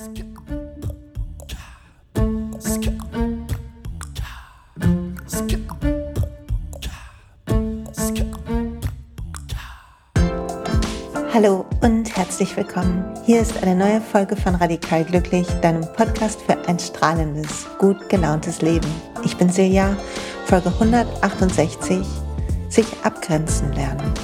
Hallo 0.00 0.08
und 11.82 12.16
herzlich 12.16 12.56
willkommen. 12.56 13.04
Hier 13.26 13.42
ist 13.42 13.62
eine 13.62 13.74
neue 13.74 14.00
Folge 14.00 14.36
von 14.36 14.54
Radikal 14.54 15.04
Glücklich, 15.04 15.46
deinem 15.60 15.82
Podcast 15.92 16.40
für 16.40 16.56
ein 16.66 16.78
strahlendes, 16.78 17.66
gut 17.76 18.08
gelauntes 18.08 18.62
Leben. 18.62 18.88
Ich 19.22 19.36
bin 19.36 19.50
Silja, 19.50 19.94
Folge 20.46 20.70
168, 20.70 22.06
sich 22.70 22.86
abgrenzen 23.02 23.70
lernen. 23.74 24.14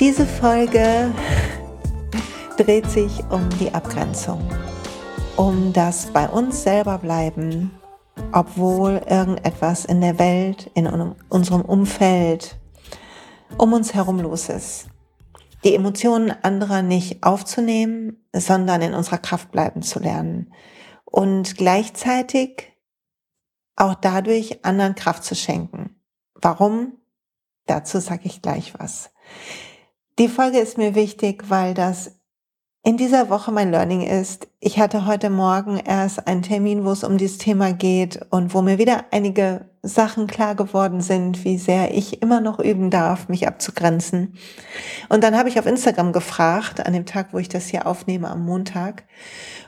Diese 0.00 0.26
Folge 0.26 1.12
dreht 2.64 2.90
sich 2.90 3.22
um 3.30 3.48
die 3.60 3.72
Abgrenzung, 3.72 4.40
um 5.36 5.72
das 5.72 6.06
bei 6.06 6.28
uns 6.28 6.62
selber 6.62 6.98
bleiben, 6.98 7.70
obwohl 8.32 9.02
irgendetwas 9.08 9.84
in 9.84 10.00
der 10.00 10.18
Welt, 10.18 10.70
in 10.74 10.86
unserem 11.28 11.62
Umfeld, 11.62 12.58
um 13.58 13.72
uns 13.72 13.94
herum 13.94 14.20
los 14.20 14.48
ist 14.48 14.88
die 15.64 15.74
Emotionen 15.74 16.32
anderer 16.42 16.82
nicht 16.82 17.22
aufzunehmen, 17.22 18.24
sondern 18.32 18.82
in 18.82 18.94
unserer 18.94 19.18
Kraft 19.18 19.52
bleiben 19.52 19.82
zu 19.82 20.00
lernen 20.00 20.52
und 21.04 21.56
gleichzeitig 21.56 22.72
auch 23.76 23.94
dadurch 23.94 24.64
anderen 24.64 24.94
Kraft 24.94 25.24
zu 25.24 25.34
schenken. 25.34 26.00
Warum? 26.34 26.98
Dazu 27.66 28.00
sage 28.00 28.22
ich 28.24 28.42
gleich 28.42 28.74
was. 28.78 29.10
Die 30.18 30.28
Folge 30.28 30.58
ist 30.58 30.78
mir 30.78 30.94
wichtig, 30.94 31.44
weil 31.48 31.74
das 31.74 32.20
in 32.84 32.96
dieser 32.96 33.30
Woche 33.30 33.52
mein 33.52 33.70
Learning 33.70 34.02
ist, 34.02 34.48
ich 34.58 34.80
hatte 34.80 35.06
heute 35.06 35.30
Morgen 35.30 35.76
erst 35.76 36.26
einen 36.26 36.42
Termin, 36.42 36.84
wo 36.84 36.90
es 36.90 37.04
um 37.04 37.16
dieses 37.16 37.38
Thema 37.38 37.72
geht 37.72 38.20
und 38.30 38.54
wo 38.54 38.62
mir 38.62 38.76
wieder 38.78 39.04
einige 39.12 39.66
Sachen 39.82 40.26
klar 40.26 40.56
geworden 40.56 41.00
sind, 41.00 41.44
wie 41.44 41.58
sehr 41.58 41.94
ich 41.94 42.22
immer 42.22 42.40
noch 42.40 42.58
üben 42.58 42.90
darf, 42.90 43.28
mich 43.28 43.46
abzugrenzen. 43.46 44.34
Und 45.08 45.22
dann 45.22 45.36
habe 45.36 45.48
ich 45.48 45.60
auf 45.60 45.66
Instagram 45.66 46.12
gefragt, 46.12 46.84
an 46.84 46.92
dem 46.92 47.06
Tag, 47.06 47.28
wo 47.32 47.38
ich 47.38 47.48
das 47.48 47.68
hier 47.68 47.86
aufnehme, 47.86 48.28
am 48.28 48.44
Montag. 48.44 49.04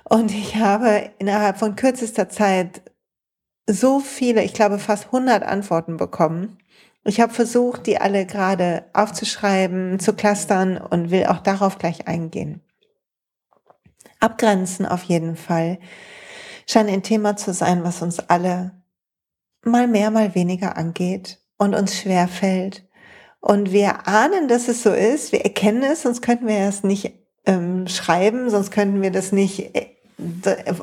Und 0.03 0.33
ich 0.33 0.57
habe 0.57 1.11
innerhalb 1.19 1.59
von 1.59 1.77
kürzester 1.77 2.29
Zeit 2.29 2.83
so 3.69 4.01
viele, 4.01 4.43
ich 4.43 4.55
glaube 4.55 4.79
fast 4.79 5.07
100 5.07 5.45
Antworten 5.45 5.97
bekommen. 5.99 6.59
Ich 7.05 7.21
habe 7.21 7.33
versucht, 7.33 7.87
die 7.87 8.01
alle 8.01 8.27
gerade 8.27 8.87
aufzuschreiben, 8.93 10.01
zu 10.01 10.15
clustern 10.15 10.79
und 10.79 11.13
will 11.13 11.27
auch 11.27 11.39
darauf 11.39 11.79
gleich 11.79 12.09
eingehen. 12.09 12.61
Abgrenzen 14.25 14.87
auf 14.87 15.05
jeden 15.05 15.37
Fall 15.37 15.79
scheint 16.67 16.91
ein 16.91 17.03
Thema 17.03 17.37
zu 17.37 17.53
sein, 17.53 17.85
was 17.85 18.03
uns 18.03 18.19
alle 18.19 18.73
mal 19.63 19.87
mehr, 19.87 20.11
mal 20.11 20.35
weniger 20.35 20.77
angeht 20.77 21.39
und 21.59 21.75
uns 21.75 21.99
schwer 21.99 22.29
fällt. 22.29 22.87
Und 23.41 23.73
wir 23.73 24.09
ahnen, 24.09 24.49
dass 24.49 24.69
es 24.69 24.83
so 24.83 24.93
ist, 24.93 25.33
wir 25.33 25.43
erkennen 25.43 25.83
es, 25.83 26.03
sonst 26.03 26.23
könnten 26.23 26.47
wir 26.47 26.61
es 26.61 26.83
nicht 26.83 27.13
ähm, 27.45 27.87
schreiben, 27.87 28.49
sonst 28.49 28.71
könnten 28.71 29.03
wir 29.03 29.11
das 29.11 29.33
nicht 29.33 29.75
äh, 29.75 29.95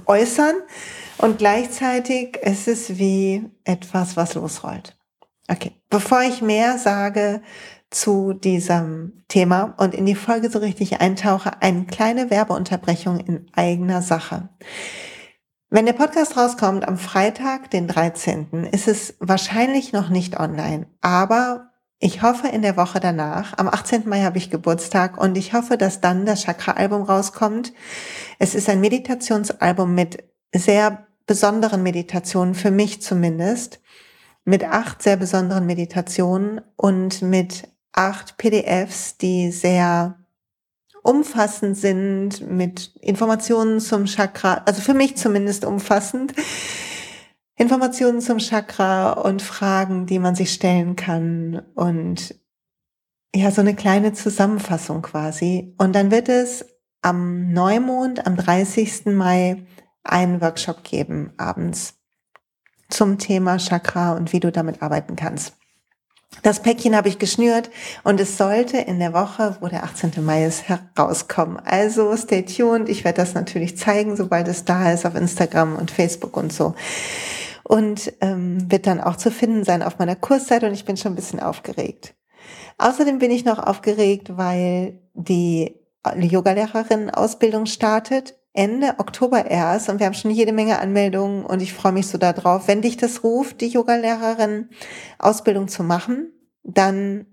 äußern. 0.06 0.56
Und 1.18 1.40
gleichzeitig 1.40 2.38
ist 2.38 2.68
es 2.68 2.98
wie 3.00 3.50
etwas, 3.64 4.16
was 4.16 4.36
losrollt. 4.36 4.96
Okay, 5.48 5.72
bevor 5.90 6.22
ich 6.22 6.42
mehr 6.42 6.78
sage 6.78 7.42
zu 7.92 8.34
diesem 8.34 9.24
Thema 9.28 9.76
und 9.78 9.94
in 9.94 10.06
die 10.06 10.16
Folge 10.16 10.50
so 10.50 10.60
richtig 10.60 11.02
eintauche, 11.02 11.62
eine 11.62 11.86
kleine 11.86 12.30
Werbeunterbrechung 12.30 13.20
in 13.20 13.46
eigener 13.54 14.02
Sache. 14.02 14.50
Wenn 15.70 15.86
der 15.86 15.94
Podcast 15.94 16.36
rauskommt 16.36 16.88
am 16.88 16.98
Freitag, 16.98 17.70
den 17.70 17.88
13., 17.88 18.66
ist 18.72 18.88
es 18.88 19.16
wahrscheinlich 19.20 19.94
noch 19.94 20.10
nicht 20.10 20.40
online, 20.40 20.88
aber 21.02 21.72
ich 22.00 22.24
hoffe 22.24 22.48
in 22.48 22.62
der 22.62 22.78
Woche 22.78 23.00
danach, 23.00 23.58
am 23.58 23.68
18. 23.68 24.10
Mai 24.10 24.24
habe 24.24 24.38
ich 24.38 24.50
Geburtstag 24.50 25.18
und 25.18 25.38
ich 25.38 25.54
hoffe, 25.54 25.78
dass 25.78 26.02
dann 26.02 26.26
das 26.26 26.44
Chakra-Album 26.44 27.04
rauskommt. 27.04 27.74
Es 28.40 28.56
ist 28.56 28.70
ein 28.70 28.82
Meditationsalbum 28.82 29.94
mit 29.94 30.24
sehr 30.54 31.06
besonderen 31.28 31.84
Meditationen, 31.84 32.56
für 32.56 32.72
mich 32.72 33.02
zumindest, 33.02 33.80
mit 34.44 34.64
acht 34.64 35.04
sehr 35.04 35.16
besonderen 35.16 35.66
Meditationen 35.66 36.62
und 36.76 37.22
mit 37.22 37.71
acht 37.94 38.38
PDFs, 38.38 39.18
die 39.18 39.52
sehr 39.52 40.18
umfassend 41.04 41.78
sind, 41.78 42.42
mit 42.50 42.96
Informationen 43.02 43.80
zum 43.80 44.06
Chakra, 44.06 44.62
also 44.66 44.82
für 44.82 44.94
mich 44.94 45.18
zumindest 45.18 45.66
umfassend, 45.66 46.34
Informationen 47.56 48.22
zum 48.22 48.40
Chakra 48.40 49.14
und 49.14 49.42
Fragen, 49.42 50.06
die 50.06 50.20
man 50.20 50.36
sich 50.36 50.54
stellen 50.54 50.96
kann 50.96 51.62
und 51.76 52.36
ja, 53.36 53.52
so 53.52 53.62
eine 53.62 53.76
kleine 53.76 54.14
Zusammenfassung 54.14 55.02
quasi. 55.02 55.74
Und 55.78 55.94
dann 55.94 56.12
wird 56.12 56.28
es 56.28 56.66
am 57.02 57.52
Neumond, 57.54 58.26
am 58.26 58.36
30. 58.36 59.06
Mai, 59.08 59.66
einen 60.04 60.42
Workshop 60.42 60.84
geben, 60.84 61.34
abends, 61.38 61.96
zum 62.90 63.18
Thema 63.18 63.58
Chakra 63.58 64.14
und 64.14 64.34
wie 64.34 64.40
du 64.40 64.52
damit 64.52 64.82
arbeiten 64.82 65.16
kannst. 65.16 65.61
Das 66.44 66.62
Päckchen 66.62 66.96
habe 66.96 67.08
ich 67.08 67.20
geschnürt 67.20 67.70
und 68.04 68.20
es 68.20 68.38
sollte 68.38 68.78
in 68.78 69.00
der 69.00 69.14
Woche, 69.14 69.58
wo 69.62 69.68
der 69.68 69.84
18. 69.84 70.14
Mai 70.26 70.46
ist, 70.46 70.64
herauskommen. 70.68 71.60
Also 71.64 72.16
stay 72.18 72.44
tuned. 72.44 72.90
Ich 72.90 73.04
werde 73.04 73.18
das 73.18 73.36
natürlich 73.36 73.78
zeigen, 73.78 74.16
sobald 74.16 74.48
es 74.48 74.66
da 74.66 74.92
ist, 74.92 75.06
auf 75.06 75.14
Instagram 75.14 75.76
und 75.76 75.92
Facebook 75.92 76.36
und 76.36 76.52
so. 76.52 76.74
Und 77.64 78.14
ähm, 78.22 78.72
wird 78.72 78.88
dann 78.88 79.02
auch 79.02 79.18
zu 79.18 79.30
finden 79.30 79.64
sein 79.64 79.84
auf 79.84 80.00
meiner 80.00 80.16
Kursseite 80.16 80.68
und 80.68 80.74
ich 80.74 80.86
bin 80.86 80.98
schon 80.98 81.14
ein 81.14 81.16
bisschen 81.16 81.40
aufgeregt. 81.40 82.16
Außerdem 82.80 83.20
bin 83.20 83.30
ich 83.30 83.46
noch 83.46 83.60
aufgeregt, 83.60 84.36
weil 84.36 85.00
die 85.14 85.76
Yogalehrerin-Ausbildung 86.16 87.68
startet. 87.68 88.36
Ende 88.54 88.96
Oktober 88.98 89.50
erst 89.50 89.90
und 89.90 90.00
wir 90.00 90.06
haben 90.06 90.14
schon 90.14 90.32
jede 90.32 90.52
Menge 90.52 90.80
Anmeldungen 90.80 91.46
und 91.46 91.62
ich 91.62 91.74
freue 91.74 91.94
mich 91.94 92.08
so 92.08 92.18
darauf. 92.18 92.68
Wenn 92.68 92.82
dich 92.82 92.98
das 92.98 93.24
ruft, 93.24 93.62
die 93.62 93.70
Yogalehrerin 93.70 94.70
Ausbildung 95.20 95.70
zu 95.70 95.84
machen, 95.84 96.34
dann 96.64 97.28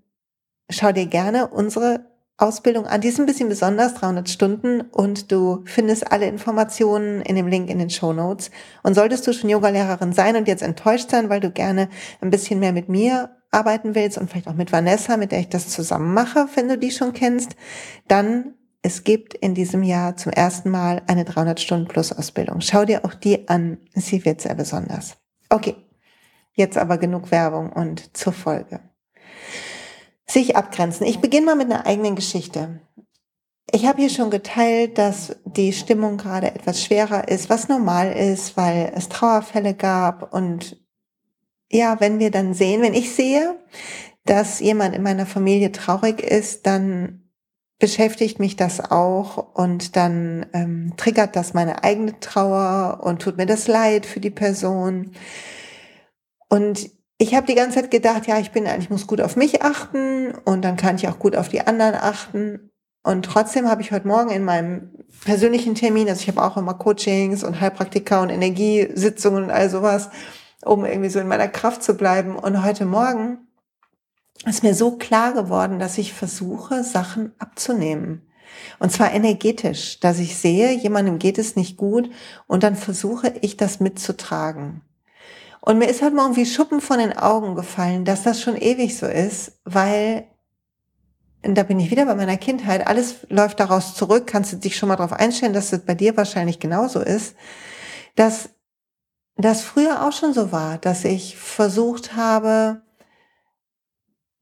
schau 0.71 0.93
dir 0.93 1.07
gerne 1.07 1.49
unsere 1.49 2.07
Ausbildung 2.37 2.87
an. 2.87 3.01
Die 3.01 3.09
ist 3.09 3.19
ein 3.19 3.27
bisschen 3.27 3.49
besonders, 3.49 3.95
300 3.95 4.29
Stunden 4.29 4.81
und 4.81 5.33
du 5.33 5.65
findest 5.65 6.13
alle 6.13 6.27
Informationen 6.27 7.21
in 7.23 7.35
dem 7.35 7.49
Link 7.49 7.69
in 7.69 7.81
den 7.81 7.91
Show 7.91 8.13
Notes. 8.13 8.53
Und 8.85 8.95
solltest 8.95 9.27
du 9.27 9.33
schon 9.33 9.51
Yogalehrerin 9.51 10.13
sein 10.13 10.37
und 10.37 10.47
jetzt 10.47 10.63
enttäuscht 10.63 11.11
sein, 11.11 11.29
weil 11.29 11.41
du 11.41 11.51
gerne 11.51 11.89
ein 12.21 12.31
bisschen 12.31 12.61
mehr 12.61 12.73
mit 12.73 12.89
mir 12.89 13.31
arbeiten 13.51 13.97
willst 13.97 14.19
und 14.19 14.31
vielleicht 14.31 14.47
auch 14.47 14.55
mit 14.55 14.71
Vanessa, 14.71 15.17
mit 15.17 15.33
der 15.33 15.41
ich 15.41 15.49
das 15.49 15.69
zusammen 15.69 16.15
mache, 16.15 16.47
wenn 16.55 16.69
du 16.69 16.79
die 16.79 16.93
schon 16.93 17.13
kennst, 17.13 17.57
dann 18.07 18.55
es 18.83 19.05
gibt 19.05 19.35
in 19.35 19.55
diesem 19.55 19.83
Jahr 19.83 20.17
zum 20.17 20.33
ersten 20.33 20.71
Mal 20.71 21.03
eine 21.07 21.25
300 21.25 21.61
Stunden 21.61 21.89
Plus 21.89 22.13
Ausbildung. 22.13 22.61
Schau 22.61 22.85
dir 22.85 23.05
auch 23.05 23.15
die 23.15 23.49
an. 23.49 23.79
Sie 23.95 24.25
wird 24.25 24.41
sehr 24.41 24.55
besonders. 24.55 25.17
Okay. 25.51 25.77
Jetzt 26.53 26.77
aber 26.77 26.99
genug 26.99 27.31
Werbung 27.31 27.73
und 27.73 28.17
zur 28.17 28.33
Folge. 28.33 28.81
Sich 30.27 30.57
abgrenzen. 30.57 31.07
Ich 31.07 31.21
beginne 31.21 31.47
mal 31.47 31.57
mit 31.57 31.71
einer 31.71 31.87
eigenen 31.87 32.17
Geschichte. 32.17 32.81
Ich 33.71 33.87
habe 33.87 34.01
hier 34.01 34.11
schon 34.11 34.31
geteilt, 34.31 34.99
dass 34.99 35.37
die 35.45 35.73
Stimmung 35.73 36.17
gerade 36.17 36.49
etwas 36.49 36.83
schwerer 36.83 37.29
ist, 37.29 37.49
was 37.49 37.69
normal 37.69 38.13
ist, 38.13 38.57
weil 38.57 38.93
es 38.95 39.09
Trauerfälle 39.09 39.75
gab. 39.75 40.33
Und 40.33 40.83
ja, 41.71 42.01
wenn 42.01 42.19
wir 42.19 42.31
dann 42.31 42.55
sehen, 42.55 42.83
wenn 42.83 42.95
ich 42.95 43.15
sehe, 43.15 43.57
dass 44.25 44.61
jemand 44.61 44.97
in 44.97 45.03
meiner 45.03 45.27
Familie 45.27 45.71
traurig 45.71 46.21
ist, 46.21 46.67
dann 46.67 47.28
beschäftigt 47.79 48.41
mich 48.41 48.57
das 48.57 48.91
auch 48.91 49.55
und 49.55 49.95
dann 49.97 50.47
ähm, 50.53 50.95
triggert 50.97 51.37
das 51.37 51.55
meine 51.55 51.85
eigene 51.85 52.19
Trauer 52.19 53.01
und 53.03 53.23
tut 53.23 53.37
mir 53.37 53.47
das 53.47 53.69
leid 53.69 54.05
für 54.05 54.21
die 54.21 54.31
Person. 54.31 55.13
Und 56.49 56.91
ich 57.19 57.35
habe 57.35 57.47
die 57.47 57.55
ganze 57.55 57.81
Zeit 57.81 57.91
gedacht, 57.91 58.27
ja, 58.27 58.39
ich 58.39 58.51
bin 58.51 58.67
ich 58.79 58.91
muss 58.91 59.07
gut 59.07 59.21
auf 59.21 59.37
mich 59.37 59.63
achten 59.63 60.33
und 60.45 60.63
dann 60.63 60.77
kann 60.77 60.97
ich 60.97 61.09
auch 61.09 61.19
gut 61.19 61.37
auf 61.37 61.49
die 61.49 61.67
anderen 61.67 61.95
achten. 61.95 62.71
Und 63.05 63.25
trotzdem 63.25 63.69
habe 63.69 63.83
ich 63.83 63.93
heute 63.93 64.09
Morgen 64.09 64.31
in 64.31 64.45
meinem 64.45 64.91
persönlichen 65.25 65.75
Termin, 65.75 66.09
also 66.09 66.21
ich 66.21 66.29
habe 66.29 66.43
auch 66.43 66.57
immer 66.57 66.75
Coachings 66.75 67.45
und 67.45 67.61
Heilpraktika 67.61 68.23
und 68.23 68.31
Energiesitzungen 68.31 69.45
und 69.45 69.51
all 69.51 69.71
sowas, 69.71 70.11
um 70.65 70.85
irgendwie 70.85 71.09
so 71.11 71.21
in 71.21 71.29
meiner 71.29 71.49
Kraft 71.49 71.83
zu 71.83 71.95
bleiben. 71.95 72.37
Und 72.37 72.65
heute 72.65 72.85
Morgen 72.85 73.48
ist 74.47 74.63
mir 74.63 74.75
so 74.75 74.93
klar 74.93 75.33
geworden, 75.33 75.79
dass 75.79 75.99
ich 75.99 76.13
versuche, 76.13 76.85
Sachen 76.85 77.33
abzunehmen. 77.39 78.23
Und 78.79 78.93
zwar 78.93 79.13
energetisch, 79.13 80.01
dass 80.01 80.19
ich 80.19 80.37
sehe, 80.37 80.73
jemandem 80.73 81.19
geht 81.19 81.39
es 81.39 81.57
nicht 81.57 81.77
gut 81.77 82.11
und 82.47 82.63
dann 82.63 82.77
versuche 82.77 83.35
ich 83.41 83.57
das 83.57 83.81
mitzutragen. 83.81 84.83
Und 85.61 85.79
mir 85.79 85.89
ist 85.89 86.03
halt 86.03 86.15
mal 86.15 86.23
irgendwie 86.23 86.47
Schuppen 86.47 86.81
von 86.81 86.99
den 86.99 87.17
Augen 87.17 87.55
gefallen, 87.55 88.05
dass 88.05 88.23
das 88.23 88.41
schon 88.41 88.57
ewig 88.57 88.97
so 88.97 89.07
ist, 89.07 89.53
weil 89.65 90.27
da 91.43 91.63
bin 91.63 91.79
ich 91.79 91.91
wieder 91.91 92.07
bei 92.07 92.15
meiner 92.15 92.37
Kindheit, 92.37 92.87
alles 92.87 93.27
läuft 93.29 93.61
daraus 93.61 93.95
zurück, 93.95 94.27
kannst 94.27 94.53
du 94.53 94.57
dich 94.57 94.77
schon 94.77 94.89
mal 94.89 94.97
darauf 94.97 95.13
einstellen, 95.13 95.53
dass 95.53 95.71
das 95.71 95.81
bei 95.81 95.95
dir 95.95 96.17
wahrscheinlich 96.17 96.59
genauso 96.59 97.01
ist, 97.01 97.35
dass 98.17 98.51
das 99.37 99.63
früher 99.63 100.07
auch 100.07 100.13
schon 100.13 100.33
so 100.33 100.51
war, 100.53 100.79
dass 100.79 101.05
ich 101.05 101.37
versucht 101.37 102.17
habe, 102.17 102.83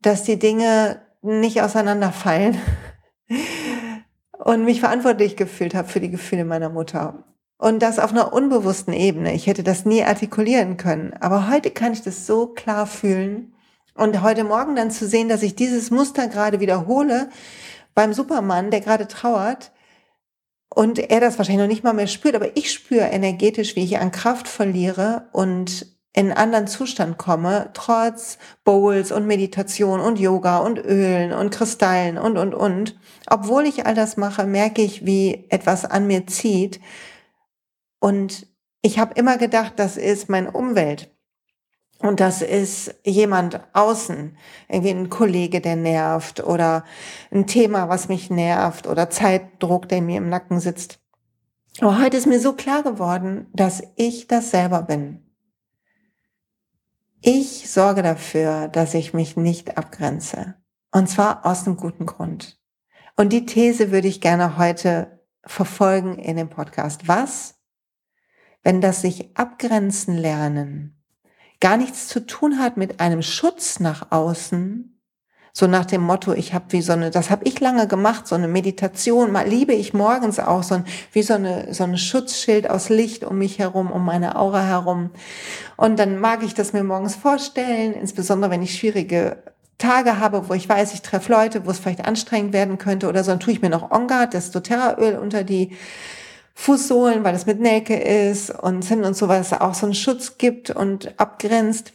dass 0.06 0.22
die 0.22 0.38
Dinge 0.38 1.02
nicht 1.20 1.62
auseinanderfallen 1.62 2.56
und 4.38 4.64
mich 4.64 4.78
verantwortlich 4.78 5.34
gefühlt 5.34 5.74
habe 5.74 5.88
für 5.88 5.98
die 5.98 6.10
Gefühle 6.10 6.44
meiner 6.44 6.68
Mutter. 6.68 7.24
Und 7.58 7.80
das 7.80 7.98
auf 7.98 8.12
einer 8.12 8.32
unbewussten 8.32 8.92
Ebene. 8.92 9.34
Ich 9.34 9.48
hätte 9.48 9.64
das 9.64 9.84
nie 9.84 10.04
artikulieren 10.04 10.76
können. 10.76 11.12
Aber 11.18 11.50
heute 11.50 11.72
kann 11.72 11.92
ich 11.92 12.02
das 12.02 12.24
so 12.24 12.46
klar 12.46 12.86
fühlen. 12.86 13.52
Und 13.94 14.22
heute 14.22 14.44
Morgen 14.44 14.76
dann 14.76 14.92
zu 14.92 15.08
sehen, 15.08 15.28
dass 15.28 15.42
ich 15.42 15.56
dieses 15.56 15.90
Muster 15.90 16.28
gerade 16.28 16.60
wiederhole 16.60 17.30
beim 17.96 18.12
Supermann, 18.12 18.70
der 18.70 18.82
gerade 18.82 19.08
trauert, 19.08 19.72
und 20.68 20.98
er 20.98 21.20
das 21.20 21.38
wahrscheinlich 21.38 21.62
noch 21.62 21.68
nicht 21.68 21.84
mal 21.84 21.94
mehr 21.94 22.06
spürt, 22.06 22.34
aber 22.34 22.56
ich 22.56 22.70
spüre 22.70 23.06
energetisch, 23.06 23.74
wie 23.74 23.84
ich 23.84 23.98
an 23.98 24.12
Kraft 24.12 24.46
verliere 24.46 25.28
und 25.32 25.95
in 26.16 26.30
einen 26.30 26.38
anderen 26.38 26.66
Zustand 26.66 27.18
komme, 27.18 27.68
trotz 27.74 28.38
Bowls 28.64 29.12
und 29.12 29.26
Meditation 29.26 30.00
und 30.00 30.18
Yoga 30.18 30.58
und 30.58 30.78
Ölen 30.78 31.34
und 31.34 31.50
Kristallen 31.50 32.16
und, 32.16 32.38
und, 32.38 32.54
und. 32.54 32.98
Obwohl 33.28 33.66
ich 33.66 33.84
all 33.84 33.94
das 33.94 34.16
mache, 34.16 34.46
merke 34.46 34.80
ich, 34.80 35.04
wie 35.04 35.44
etwas 35.50 35.84
an 35.84 36.06
mir 36.06 36.26
zieht. 36.26 36.80
Und 38.00 38.46
ich 38.80 38.98
habe 38.98 39.12
immer 39.14 39.36
gedacht, 39.36 39.74
das 39.76 39.98
ist 39.98 40.30
meine 40.30 40.52
Umwelt. 40.52 41.14
Und 41.98 42.20
das 42.20 42.40
ist 42.40 42.94
jemand 43.04 43.60
außen, 43.74 44.38
irgendwie 44.68 44.90
ein 44.90 45.10
Kollege, 45.10 45.60
der 45.60 45.76
nervt 45.76 46.42
oder 46.42 46.84
ein 47.30 47.46
Thema, 47.46 47.90
was 47.90 48.08
mich 48.08 48.30
nervt 48.30 48.86
oder 48.86 49.10
Zeitdruck, 49.10 49.86
der 49.90 50.00
mir 50.00 50.16
im 50.16 50.30
Nacken 50.30 50.60
sitzt. 50.60 50.98
Aber 51.80 52.00
heute 52.00 52.16
ist 52.16 52.26
mir 52.26 52.40
so 52.40 52.54
klar 52.54 52.82
geworden, 52.82 53.48
dass 53.52 53.82
ich 53.96 54.28
das 54.28 54.50
selber 54.50 54.80
bin. 54.80 55.25
Ich 57.28 57.68
sorge 57.68 58.04
dafür, 58.04 58.68
dass 58.68 58.94
ich 58.94 59.12
mich 59.12 59.36
nicht 59.36 59.76
abgrenze. 59.76 60.54
Und 60.92 61.08
zwar 61.08 61.44
aus 61.44 61.66
einem 61.66 61.76
guten 61.76 62.06
Grund. 62.06 62.60
Und 63.16 63.32
die 63.32 63.46
These 63.46 63.90
würde 63.90 64.06
ich 64.06 64.20
gerne 64.20 64.58
heute 64.58 65.20
verfolgen 65.44 66.18
in 66.18 66.36
dem 66.36 66.48
Podcast. 66.48 67.08
Was, 67.08 67.56
wenn 68.62 68.80
das 68.80 69.00
sich 69.00 69.36
abgrenzen 69.36 70.16
lernen 70.16 70.96
gar 71.60 71.76
nichts 71.76 72.08
zu 72.08 72.24
tun 72.24 72.58
hat 72.58 72.76
mit 72.76 73.00
einem 73.00 73.22
Schutz 73.22 73.80
nach 73.80 74.12
außen, 74.12 74.95
so 75.58 75.66
nach 75.66 75.86
dem 75.86 76.02
Motto, 76.02 76.34
ich 76.34 76.52
habe 76.52 76.66
wie 76.68 76.82
so 76.82 76.92
eine, 76.92 77.10
das 77.10 77.30
habe 77.30 77.46
ich 77.46 77.60
lange 77.60 77.88
gemacht, 77.88 78.28
so 78.28 78.34
eine 78.34 78.46
Meditation, 78.46 79.32
mal 79.32 79.48
liebe 79.48 79.72
ich 79.72 79.94
morgens 79.94 80.38
auch 80.38 80.62
so 80.62 80.74
ein, 80.74 80.84
wie 81.12 81.22
so 81.22 81.32
eine 81.32 81.72
so 81.72 81.84
ein 81.84 81.96
Schutzschild 81.96 82.68
aus 82.68 82.90
Licht 82.90 83.24
um 83.24 83.38
mich 83.38 83.58
herum, 83.58 83.90
um 83.90 84.04
meine 84.04 84.36
Aura 84.36 84.62
herum. 84.62 85.08
Und 85.78 85.98
dann 85.98 86.20
mag 86.20 86.42
ich 86.42 86.52
das 86.52 86.74
mir 86.74 86.84
morgens 86.84 87.14
vorstellen, 87.14 87.94
insbesondere 87.94 88.50
wenn 88.50 88.60
ich 88.60 88.78
schwierige 88.78 89.42
Tage 89.78 90.20
habe, 90.20 90.46
wo 90.50 90.52
ich 90.52 90.68
weiß, 90.68 90.92
ich 90.92 91.00
treffe 91.00 91.32
Leute, 91.32 91.64
wo 91.64 91.70
es 91.70 91.78
vielleicht 91.78 92.06
anstrengend 92.06 92.52
werden 92.52 92.76
könnte 92.76 93.08
oder 93.08 93.24
so, 93.24 93.30
dann 93.30 93.40
tue 93.40 93.54
ich 93.54 93.62
mir 93.62 93.70
noch 93.70 93.90
Ongard, 93.90 94.34
das 94.34 94.50
doTERRA-Öl 94.50 95.16
unter 95.16 95.42
die 95.42 95.74
Fußsohlen, 96.52 97.24
weil 97.24 97.34
es 97.34 97.46
mit 97.46 97.60
Nelke 97.60 97.96
ist 97.96 98.50
und 98.50 98.82
Zimt 98.82 99.06
und 99.06 99.16
so, 99.16 99.28
weil 99.28 99.40
es 99.40 99.54
auch 99.54 99.72
so 99.72 99.86
einen 99.86 99.94
Schutz 99.94 100.36
gibt 100.36 100.68
und 100.68 101.18
abgrenzt. 101.18 101.94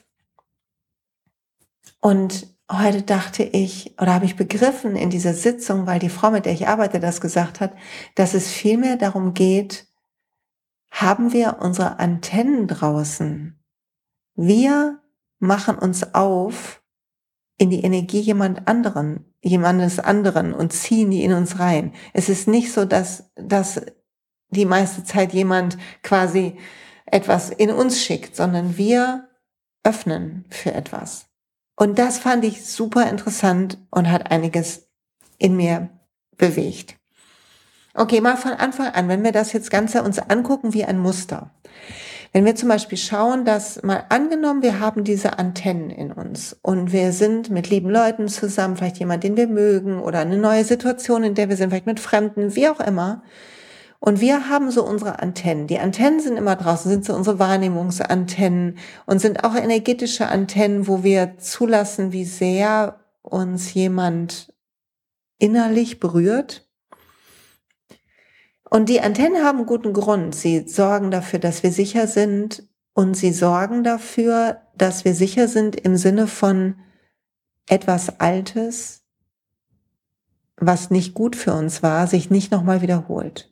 Und 1.99 2.50
heute 2.71 3.01
dachte 3.01 3.43
ich, 3.43 3.95
oder 3.99 4.13
habe 4.13 4.25
ich 4.25 4.35
begriffen 4.35 4.95
in 4.95 5.09
dieser 5.09 5.33
Sitzung, 5.33 5.87
weil 5.87 5.99
die 5.99 6.09
Frau, 6.09 6.31
mit 6.31 6.45
der 6.45 6.53
ich 6.53 6.67
arbeite, 6.67 6.99
das 6.99 7.21
gesagt 7.21 7.59
hat, 7.59 7.73
dass 8.15 8.33
es 8.33 8.49
vielmehr 8.49 8.97
darum 8.97 9.33
geht, 9.33 9.87
haben 10.89 11.33
wir 11.33 11.57
unsere 11.59 11.99
Antennen 11.99 12.67
draußen. 12.67 13.59
Wir 14.35 14.99
machen 15.39 15.77
uns 15.77 16.13
auf 16.13 16.83
in 17.57 17.69
die 17.69 17.83
Energie 17.83 18.19
jemand 18.19 18.67
anderen, 18.67 19.25
jemandes 19.41 19.99
anderen 19.99 20.53
und 20.53 20.73
ziehen 20.73 21.11
die 21.11 21.23
in 21.23 21.33
uns 21.33 21.59
rein. 21.59 21.93
Es 22.13 22.27
ist 22.27 22.47
nicht 22.47 22.71
so, 22.73 22.85
dass, 22.85 23.31
dass 23.35 23.81
die 24.49 24.65
meiste 24.65 25.03
Zeit 25.03 25.33
jemand 25.33 25.77
quasi 26.03 26.57
etwas 27.05 27.49
in 27.49 27.71
uns 27.71 28.01
schickt, 28.01 28.35
sondern 28.35 28.77
wir 28.77 29.29
öffnen 29.83 30.45
für 30.49 30.73
etwas. 30.73 31.30
Und 31.81 31.97
das 31.97 32.19
fand 32.19 32.45
ich 32.45 32.63
super 32.63 33.09
interessant 33.09 33.79
und 33.89 34.11
hat 34.11 34.29
einiges 34.29 34.87
in 35.39 35.57
mir 35.57 35.89
bewegt. 36.37 36.95
Okay, 37.95 38.21
mal 38.21 38.37
von 38.37 38.51
Anfang 38.51 38.89
an, 38.89 39.07
wenn 39.07 39.23
wir 39.23 39.31
das 39.31 39.51
jetzt 39.51 39.71
Ganze 39.71 40.03
uns 40.03 40.19
angucken 40.19 40.75
wie 40.75 40.85
ein 40.85 40.99
Muster. 40.99 41.49
Wenn 42.33 42.45
wir 42.45 42.53
zum 42.53 42.69
Beispiel 42.69 42.99
schauen, 42.99 43.45
dass 43.45 43.81
mal 43.81 44.05
angenommen, 44.09 44.61
wir 44.61 44.79
haben 44.79 45.03
diese 45.03 45.39
Antennen 45.39 45.89
in 45.89 46.11
uns 46.11 46.55
und 46.61 46.91
wir 46.91 47.13
sind 47.13 47.49
mit 47.49 47.71
lieben 47.71 47.89
Leuten 47.89 48.27
zusammen, 48.27 48.77
vielleicht 48.77 48.99
jemand, 48.99 49.23
den 49.23 49.35
wir 49.35 49.47
mögen 49.47 49.99
oder 49.99 50.19
eine 50.19 50.37
neue 50.37 50.65
Situation, 50.65 51.23
in 51.23 51.33
der 51.33 51.49
wir 51.49 51.57
sind, 51.57 51.71
vielleicht 51.71 51.87
mit 51.87 51.99
Fremden, 51.99 52.55
wie 52.55 52.69
auch 52.69 52.79
immer, 52.79 53.23
und 54.03 54.19
wir 54.19 54.49
haben 54.49 54.71
so 54.71 54.83
unsere 54.83 55.19
Antennen. 55.19 55.67
Die 55.67 55.77
Antennen 55.77 56.19
sind 56.19 56.35
immer 56.35 56.55
draußen, 56.55 56.89
sind 56.89 57.05
so 57.05 57.13
unsere 57.13 57.37
Wahrnehmungsantennen 57.37 58.79
und 59.05 59.19
sind 59.19 59.43
auch 59.43 59.55
energetische 59.55 60.27
Antennen, 60.27 60.87
wo 60.87 61.03
wir 61.03 61.37
zulassen, 61.37 62.11
wie 62.11 62.25
sehr 62.25 62.99
uns 63.21 63.75
jemand 63.75 64.51
innerlich 65.37 65.99
berührt. 65.99 66.67
Und 68.71 68.89
die 68.89 69.01
Antennen 69.01 69.43
haben 69.43 69.67
guten 69.67 69.93
Grund. 69.93 70.33
Sie 70.33 70.67
sorgen 70.67 71.11
dafür, 71.11 71.37
dass 71.37 71.61
wir 71.61 71.71
sicher 71.71 72.07
sind 72.07 72.67
und 72.93 73.13
sie 73.15 73.31
sorgen 73.31 73.83
dafür, 73.83 74.63
dass 74.75 75.05
wir 75.05 75.13
sicher 75.13 75.47
sind 75.47 75.75
im 75.79 75.95
Sinne 75.95 76.25
von 76.25 76.79
etwas 77.69 78.19
Altes, 78.19 79.03
was 80.57 80.89
nicht 80.89 81.13
gut 81.13 81.35
für 81.35 81.53
uns 81.53 81.83
war, 81.83 82.07
sich 82.07 82.31
nicht 82.31 82.51
nochmal 82.51 82.81
wiederholt. 82.81 83.50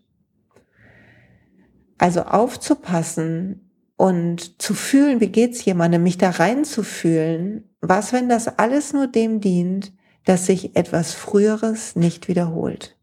Also 1.99 2.23
aufzupassen 2.23 3.69
und 3.97 4.61
zu 4.61 4.73
fühlen, 4.73 5.19
wie 5.19 5.27
geht's 5.27 5.63
jemandem, 5.65 6.01
mich 6.01 6.17
da 6.17 6.29
reinzufühlen, 6.29 7.69
was, 7.81 8.13
wenn 8.13 8.29
das 8.29 8.47
alles 8.57 8.93
nur 8.93 9.07
dem 9.07 9.41
dient, 9.41 9.91
dass 10.23 10.45
sich 10.45 10.77
etwas 10.77 11.13
Früheres 11.13 11.97
nicht 11.97 12.29
wiederholt. 12.29 12.97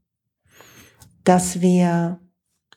Dass 1.24 1.60
wir 1.60 2.18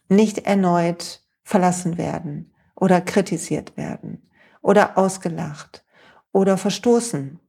nicht 0.09 0.39
erneut 0.39 1.21
verlassen 1.43 1.97
werden 1.97 2.53
oder 2.75 2.99
kritisiert 2.99 3.77
werden 3.77 4.29
oder 4.61 4.97
ausgelacht 4.97 5.85
oder 6.33 6.57
verstoßen 6.57 7.39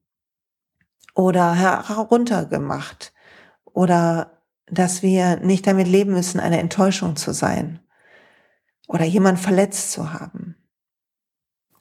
oder 1.16 1.54
heruntergemacht 1.54 3.12
oder 3.64 4.38
dass 4.66 5.02
wir 5.02 5.36
nicht 5.40 5.66
damit 5.66 5.88
leben 5.88 6.12
müssen, 6.12 6.38
eine 6.38 6.60
Enttäuschung 6.60 7.16
zu 7.16 7.32
sein 7.32 7.80
oder 8.90 9.04
jemand 9.04 9.38
verletzt 9.38 9.92
zu 9.92 10.12
haben. 10.12 10.56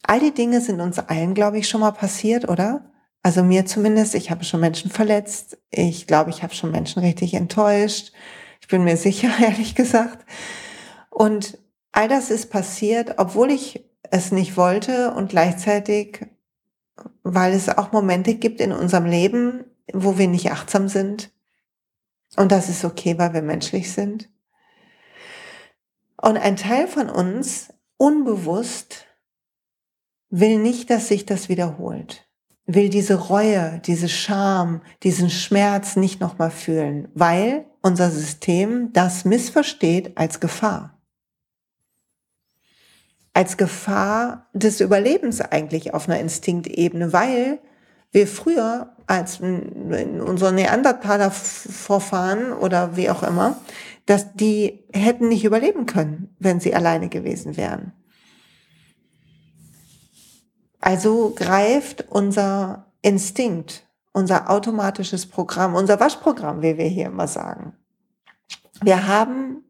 All 0.04 0.20
die 0.20 0.34
Dinge 0.34 0.62
sind 0.62 0.80
uns 0.80 1.00
allen, 1.00 1.34
glaube 1.34 1.58
ich, 1.58 1.68
schon 1.68 1.82
mal 1.82 1.92
passiert, 1.92 2.48
oder? 2.48 2.92
Also 3.24 3.44
mir 3.44 3.66
zumindest, 3.66 4.14
ich 4.14 4.30
habe 4.30 4.44
schon 4.44 4.60
Menschen 4.60 4.92
verletzt. 4.92 5.58
Ich 5.72 6.06
glaube, 6.06 6.30
ich 6.30 6.44
habe 6.44 6.54
schon 6.54 6.72
Menschen 6.72 7.02
richtig 7.02 7.34
enttäuscht. 7.34 8.14
Ich 8.62 8.68
bin 8.68 8.84
mir 8.84 8.96
sicher, 8.96 9.30
ehrlich 9.42 9.74
gesagt. 9.74 10.24
Und 11.10 11.58
all 11.92 12.08
das 12.08 12.30
ist 12.30 12.52
passiert, 12.52 13.16
obwohl 13.18 13.50
ich 13.50 13.84
es 14.12 14.32
nicht 14.32 14.56
wollte 14.56 15.12
und 15.14 15.30
gleichzeitig, 15.30 16.28
weil 17.24 17.54
es 17.54 17.70
auch 17.70 17.92
Momente 17.92 18.36
gibt 18.36 18.62
in 18.62 18.72
unserem 18.72 19.06
Leben, 19.06 19.66
wo 19.92 20.20
wir 20.20 20.28
nicht 20.28 20.52
achtsam 20.52 20.88
sind. 20.88 21.32
Und 22.36 22.52
das 22.52 22.70
ist 22.70 22.86
okay, 22.86 23.18
weil 23.18 23.34
wir 23.34 23.42
menschlich 23.42 23.92
sind. 23.92 24.30
Und 26.22 26.38
ein 26.38 26.56
Teil 26.56 26.88
von 26.88 27.10
uns, 27.10 27.74
unbewusst, 27.98 29.06
will 30.30 30.58
nicht, 30.58 30.90
dass 30.90 31.08
sich 31.08 31.26
das 31.26 31.50
wiederholt, 31.50 32.28
will 32.66 32.90
diese 32.90 33.16
Reue, 33.16 33.82
diese 33.86 34.10
Scham, 34.10 34.82
diesen 35.04 35.30
Schmerz 35.30 35.96
nicht 35.96 36.20
nochmal 36.20 36.52
fühlen, 36.52 37.08
weil 37.14 37.66
unser 37.82 38.12
System 38.12 38.92
das 38.94 39.26
missversteht 39.26 40.18
als 40.18 40.40
Gefahr. 40.40 41.00
Als 43.34 43.58
Gefahr 43.58 44.48
des 44.54 44.82
Überlebens 44.82 45.40
eigentlich 45.40 45.94
auf 45.94 46.10
einer 46.10 46.20
Instinktebene, 46.20 47.14
weil 47.14 47.60
wir 48.12 48.28
früher 48.28 48.96
als 49.08 49.40
unsere 49.40 50.52
Neandertaler-Vorfahren 50.52 52.54
oder 52.54 52.96
wie 52.96 53.10
auch 53.10 53.24
immer, 53.24 53.58
dass 54.10 54.34
die 54.34 54.88
hätten 54.92 55.28
nicht 55.28 55.46
überleben 55.46 55.86
können, 55.86 56.36
wenn 56.40 56.60
sie 56.60 56.74
alleine 56.74 57.10
gewesen 57.10 57.58
wären. 57.58 57.94
Also 60.80 61.32
greift 61.36 62.10
unser 62.10 62.92
Instinkt, 63.04 63.88
unser 64.12 64.50
automatisches 64.50 65.28
Programm, 65.28 65.76
unser 65.76 66.00
Waschprogramm, 66.00 66.64
wie 66.64 66.76
wir 66.80 66.88
hier 66.88 67.06
immer 67.06 67.28
sagen. 67.28 67.74
Wir 68.82 69.06
haben, 69.06 69.64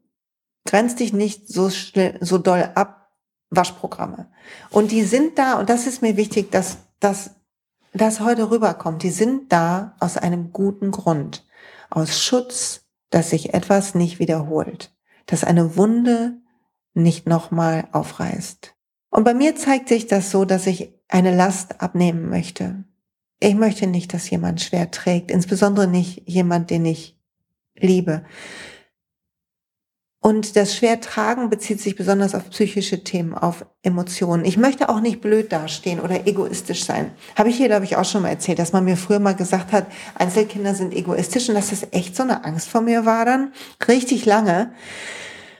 grenz 0.64 0.94
dich 0.94 1.12
nicht 1.12 1.46
so, 1.46 1.68
schnell, 1.68 2.16
so 2.22 2.38
doll 2.38 2.70
ab, 2.76 3.10
Waschprogramme. 3.50 4.30
Und 4.70 4.90
die 4.90 5.02
sind 5.02 5.38
da, 5.38 5.58
und 5.58 5.68
das 5.68 5.86
ist 5.86 6.00
mir 6.00 6.16
wichtig, 6.16 6.50
dass, 6.50 6.78
dass 6.98 7.32
das 7.92 8.20
heute 8.20 8.50
rüberkommt. 8.50 9.02
Die 9.02 9.10
sind 9.10 9.52
da 9.52 9.96
aus 10.00 10.16
einem 10.16 10.50
guten 10.50 10.92
Grund. 10.92 11.46
Aus 11.90 12.22
Schutz, 12.22 12.86
dass 13.10 13.30
sich 13.30 13.54
etwas 13.54 13.94
nicht 13.94 14.18
wiederholt. 14.18 14.92
Dass 15.26 15.44
eine 15.44 15.76
Wunde 15.76 16.38
nicht 16.94 17.28
nochmal 17.28 17.88
aufreißt. 17.92 18.74
Und 19.10 19.24
bei 19.24 19.34
mir 19.34 19.56
zeigt 19.56 19.88
sich 19.88 20.06
das 20.06 20.30
so, 20.30 20.44
dass 20.44 20.66
ich 20.66 20.92
eine 21.08 21.34
Last 21.34 21.80
abnehmen 21.80 22.28
möchte. 22.28 22.84
Ich 23.40 23.54
möchte 23.54 23.86
nicht, 23.86 24.14
dass 24.14 24.30
jemand 24.30 24.60
schwer 24.60 24.90
trägt, 24.90 25.30
insbesondere 25.30 25.88
nicht 25.88 26.28
jemand, 26.28 26.70
den 26.70 26.84
ich 26.84 27.18
liebe. 27.76 28.24
Und 30.22 30.54
das 30.54 30.76
Schwertragen 30.76 31.48
bezieht 31.48 31.80
sich 31.80 31.96
besonders 31.96 32.34
auf 32.34 32.50
psychische 32.50 33.02
Themen, 33.02 33.32
auf 33.32 33.64
Emotionen. 33.82 34.44
Ich 34.44 34.58
möchte 34.58 34.90
auch 34.90 35.00
nicht 35.00 35.22
blöd 35.22 35.50
dastehen 35.50 35.98
oder 35.98 36.26
egoistisch 36.26 36.84
sein. 36.84 37.12
Habe 37.36 37.48
ich 37.48 37.56
hier, 37.56 37.68
glaube 37.68 37.86
ich, 37.86 37.96
auch 37.96 38.04
schon 38.04 38.22
mal 38.22 38.28
erzählt, 38.28 38.58
dass 38.58 38.74
man 38.74 38.84
mir 38.84 38.98
früher 38.98 39.18
mal 39.18 39.34
gesagt 39.34 39.72
hat, 39.72 39.86
Einzelkinder 40.14 40.74
sind 40.74 40.94
egoistisch 40.94 41.48
und 41.48 41.54
dass 41.54 41.70
das 41.70 41.86
echt 41.92 42.14
so 42.14 42.22
eine 42.22 42.44
Angst 42.44 42.68
vor 42.68 42.82
mir 42.82 43.06
war 43.06 43.24
dann. 43.24 43.54
Richtig 43.88 44.26
lange. 44.26 44.74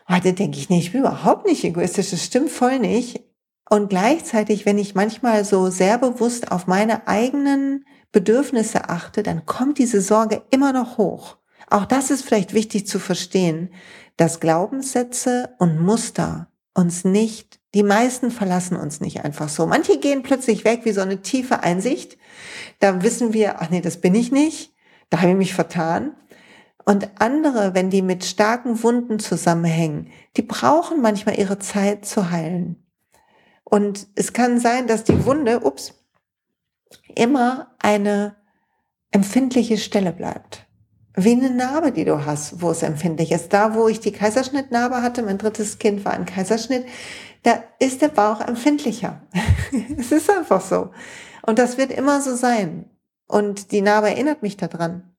Heute 0.06 0.34
denke 0.34 0.58
ich, 0.58 0.68
nee, 0.68 0.80
ich 0.80 0.92
bin 0.92 1.00
überhaupt 1.00 1.46
nicht 1.46 1.64
egoistisch. 1.64 2.10
Das 2.10 2.22
stimmt 2.22 2.50
voll 2.50 2.80
nicht. 2.80 3.22
Und 3.70 3.88
gleichzeitig, 3.88 4.66
wenn 4.66 4.76
ich 4.76 4.94
manchmal 4.94 5.46
so 5.46 5.70
sehr 5.70 5.96
bewusst 5.96 6.52
auf 6.52 6.66
meine 6.66 7.08
eigenen 7.08 7.86
Bedürfnisse 8.12 8.90
achte, 8.90 9.22
dann 9.22 9.46
kommt 9.46 9.78
diese 9.78 10.02
Sorge 10.02 10.42
immer 10.50 10.74
noch 10.74 10.98
hoch. 10.98 11.38
Auch 11.70 11.86
das 11.86 12.10
ist 12.10 12.24
vielleicht 12.24 12.52
wichtig 12.52 12.86
zu 12.88 12.98
verstehen, 12.98 13.70
dass 14.20 14.38
Glaubenssätze 14.38 15.54
und 15.58 15.80
Muster 15.80 16.48
uns 16.74 17.06
nicht, 17.06 17.58
die 17.72 17.82
meisten 17.82 18.30
verlassen 18.30 18.76
uns 18.76 19.00
nicht 19.00 19.24
einfach 19.24 19.48
so. 19.48 19.66
Manche 19.66 19.98
gehen 19.98 20.22
plötzlich 20.22 20.66
weg 20.66 20.82
wie 20.84 20.92
so 20.92 21.00
eine 21.00 21.22
tiefe 21.22 21.62
Einsicht. 21.62 22.18
Da 22.80 23.02
wissen 23.02 23.32
wir, 23.32 23.62
ach 23.62 23.70
nee, 23.70 23.80
das 23.80 23.98
bin 24.02 24.14
ich 24.14 24.30
nicht. 24.30 24.74
Da 25.08 25.22
habe 25.22 25.30
ich 25.30 25.38
mich 25.38 25.54
vertan. 25.54 26.16
Und 26.84 27.08
andere, 27.18 27.72
wenn 27.72 27.88
die 27.88 28.02
mit 28.02 28.22
starken 28.26 28.82
Wunden 28.82 29.20
zusammenhängen, 29.20 30.10
die 30.36 30.42
brauchen 30.42 31.00
manchmal 31.00 31.38
ihre 31.38 31.58
Zeit 31.58 32.04
zu 32.04 32.30
heilen. 32.30 32.84
Und 33.64 34.06
es 34.16 34.34
kann 34.34 34.60
sein, 34.60 34.86
dass 34.86 35.02
die 35.02 35.24
Wunde, 35.24 35.60
ups, 35.64 35.94
immer 37.14 37.74
eine 37.78 38.36
empfindliche 39.12 39.78
Stelle 39.78 40.12
bleibt. 40.12 40.66
Wie 41.16 41.32
eine 41.32 41.50
Narbe, 41.50 41.92
die 41.92 42.04
du 42.04 42.24
hast, 42.24 42.62
wo 42.62 42.70
es 42.70 42.82
empfindlich 42.82 43.32
ist. 43.32 43.52
Da, 43.52 43.74
wo 43.74 43.88
ich 43.88 44.00
die 44.00 44.12
Kaiserschnittnarbe 44.12 45.02
hatte, 45.02 45.22
mein 45.22 45.38
drittes 45.38 45.78
Kind 45.78 46.04
war 46.04 46.12
ein 46.12 46.24
Kaiserschnitt, 46.24 46.86
da 47.42 47.62
ist 47.78 48.02
der 48.02 48.08
Bauch 48.08 48.40
empfindlicher. 48.40 49.22
es 49.98 50.12
ist 50.12 50.30
einfach 50.30 50.60
so. 50.60 50.90
Und 51.42 51.58
das 51.58 51.78
wird 51.78 51.90
immer 51.90 52.20
so 52.20 52.36
sein. 52.36 52.88
Und 53.26 53.72
die 53.72 53.80
Narbe 53.80 54.08
erinnert 54.08 54.42
mich 54.42 54.56
daran 54.56 55.10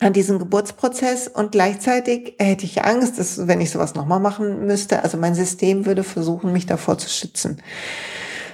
an 0.00 0.12
diesen 0.12 0.38
Geburtsprozess 0.38 1.28
und 1.28 1.52
gleichzeitig 1.52 2.34
hätte 2.38 2.66
ich 2.66 2.84
Angst, 2.84 3.18
dass 3.18 3.46
wenn 3.46 3.60
ich 3.60 3.70
sowas 3.70 3.94
nochmal 3.94 4.20
machen 4.20 4.66
müsste, 4.66 5.02
also 5.02 5.16
mein 5.16 5.34
System 5.34 5.86
würde 5.86 6.02
versuchen, 6.02 6.52
mich 6.52 6.66
davor 6.66 6.98
zu 6.98 7.08
schützen. 7.08 7.62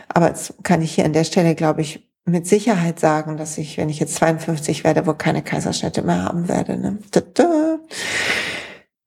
Aber 0.08 0.28
jetzt 0.28 0.54
kann 0.62 0.82
ich 0.82 0.94
hier 0.94 1.04
an 1.04 1.12
der 1.12 1.24
Stelle, 1.24 1.54
glaube 1.54 1.80
ich, 1.80 2.11
mit 2.24 2.46
Sicherheit 2.46 3.00
sagen, 3.00 3.36
dass 3.36 3.58
ich, 3.58 3.78
wenn 3.78 3.88
ich 3.88 3.98
jetzt 3.98 4.14
52 4.16 4.84
werde, 4.84 5.06
wohl 5.06 5.16
keine 5.16 5.42
Kaiserschnitte 5.42 6.02
mehr 6.02 6.24
haben 6.24 6.48
werde. 6.48 6.76
Ne? 6.76 6.98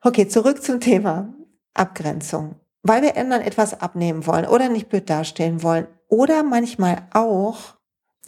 Okay, 0.02 0.28
zurück 0.28 0.62
zum 0.64 0.80
Thema 0.80 1.34
Abgrenzung. 1.74 2.56
Weil 2.84 3.02
wir 3.02 3.16
ändern 3.16 3.42
etwas 3.42 3.80
abnehmen 3.82 4.28
wollen 4.28 4.46
oder 4.46 4.70
nicht 4.70 4.90
blöd 4.90 5.10
dastehen 5.10 5.64
wollen 5.64 5.88
oder 6.08 6.44
manchmal 6.44 7.08
auch, 7.14 7.76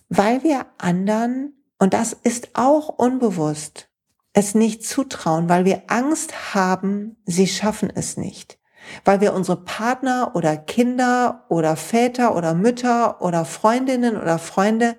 weil 0.10 0.44
wir 0.44 0.65
anderen, 0.77 1.53
und 1.77 1.94
das 1.94 2.13
ist 2.13 2.50
auch 2.53 2.89
unbewusst, 2.89 3.89
es 4.34 4.56
nicht 4.56 4.84
zutrauen, 4.84 5.50
weil 5.50 5.65
wir 5.65 5.84
Angst 5.88 6.56
haben, 6.56 7.17
sie 7.25 7.48
schaffen 7.48 7.91
es 7.94 8.17
nicht. 8.17 8.57
Weil 9.06 9.22
wir 9.22 9.34
unsere 9.34 9.63
Partner 9.63 10.32
oder 10.36 10.58
Kinder 10.58 11.46
oder 11.50 11.75
Väter 11.75 12.36
oder 12.36 12.53
Mütter 12.53 13.22
oder 13.22 13.46
Freundinnen 13.46 14.17
oder 14.17 14.39
Freunde 14.39 14.96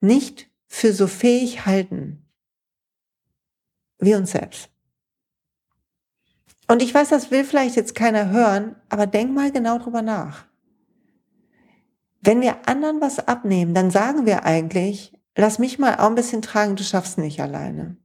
nicht 0.00 0.48
für 0.66 0.92
so 0.92 1.06
fähig 1.06 1.66
halten 1.66 2.20
wie 3.98 4.14
uns 4.14 4.32
selbst. 4.32 4.68
Und 6.68 6.82
ich 6.82 6.94
weiß, 6.94 7.10
das 7.10 7.30
will 7.30 7.44
vielleicht 7.44 7.76
jetzt 7.76 7.94
keiner 7.94 8.30
hören, 8.30 8.76
aber 8.88 9.06
denk 9.06 9.32
mal 9.32 9.52
genau 9.52 9.78
drüber 9.78 10.02
nach. 10.02 10.44
Wenn 12.20 12.40
wir 12.40 12.68
anderen 12.68 13.00
was 13.00 13.28
abnehmen, 13.28 13.74
dann 13.74 13.90
sagen 13.90 14.24
wir 14.24 14.44
eigentlich, 14.44 15.12
lass 15.36 15.58
mich 15.58 15.78
mal 15.78 15.96
auch 15.96 16.06
ein 16.06 16.14
bisschen 16.14 16.40
tragen, 16.42 16.76
du 16.76 16.82
schaffst 16.82 17.18
nicht 17.18 17.40
alleine. 17.40 17.98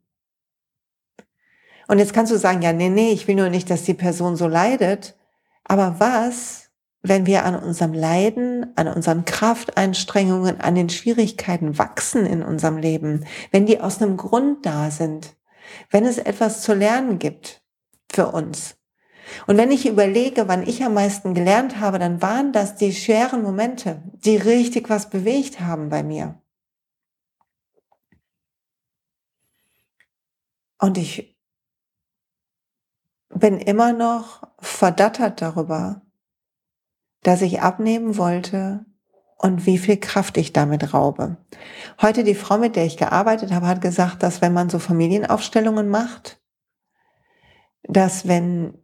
Und 1.90 1.98
jetzt 1.98 2.14
kannst 2.14 2.32
du 2.32 2.38
sagen, 2.38 2.62
ja, 2.62 2.72
nee, 2.72 2.90
nee, 2.90 3.10
ich 3.10 3.28
will 3.28 3.34
nur 3.34 3.50
nicht, 3.50 3.72
dass 3.72 3.82
die 3.82 3.96
Person 3.96 4.36
so 4.36 4.48
leidet. 4.48 5.18
Aber 5.64 5.96
was, 5.98 6.70
wenn 7.02 7.26
wir 7.26 7.46
an 7.46 7.56
unserem 7.56 7.94
Leiden, 7.94 8.68
an 8.76 8.88
unseren 8.88 9.26
Krafteinstrengungen, 9.26 10.62
an 10.62 10.76
den 10.76 10.90
Schwierigkeiten 10.90 11.80
wachsen 11.80 12.28
in 12.28 12.44
unserem 12.44 12.78
Leben, 12.78 13.26
wenn 13.50 13.66
die 13.66 13.82
aus 13.82 14.00
einem 14.00 14.18
Grund 14.18 14.68
da 14.68 14.92
sind, 14.92 15.36
wenn 15.90 16.06
es 16.06 16.20
etwas 16.20 16.62
zu 16.62 16.76
lernen 16.76 17.18
gibt 17.18 17.64
für 18.08 18.28
uns. 18.28 18.76
Und 19.48 19.58
wenn 19.58 19.72
ich 19.72 19.88
überlege, 19.88 20.48
wann 20.48 20.68
ich 20.68 20.84
am 20.84 20.94
meisten 20.94 21.34
gelernt 21.34 21.80
habe, 21.80 21.98
dann 21.98 22.22
waren 22.22 22.52
das 22.52 22.76
die 22.76 22.94
schweren 22.94 23.42
Momente, 23.42 24.04
die 24.14 24.38
richtig 24.38 24.92
was 24.92 25.10
bewegt 25.10 25.60
haben 25.60 25.90
bei 25.90 26.04
mir. 26.04 26.40
Und 30.78 31.00
ich 31.00 31.29
bin 33.34 33.60
immer 33.60 33.94
noch 33.94 34.44
verdattert 34.60 35.42
darüber, 35.42 36.02
dass 37.24 37.42
ich 37.42 37.62
abnehmen 37.62 38.18
wollte 38.18 38.86
und 39.38 39.66
wie 39.66 39.78
viel 39.78 39.98
Kraft 39.98 40.38
ich 40.38 40.52
damit 40.52 40.94
raube. 40.94 41.38
Heute 42.02 42.24
die 42.24 42.36
Frau, 42.36 42.58
mit 42.58 42.76
der 42.76 42.86
ich 42.86 42.98
gearbeitet 42.98 43.52
habe, 43.52 43.68
hat 43.68 43.82
gesagt, 43.82 44.24
dass 44.24 44.42
wenn 44.42 44.54
man 44.54 44.70
so 44.70 44.80
Familienaufstellungen 44.80 45.90
macht, 45.90 46.42
dass 47.84 48.28
wenn 48.28 48.78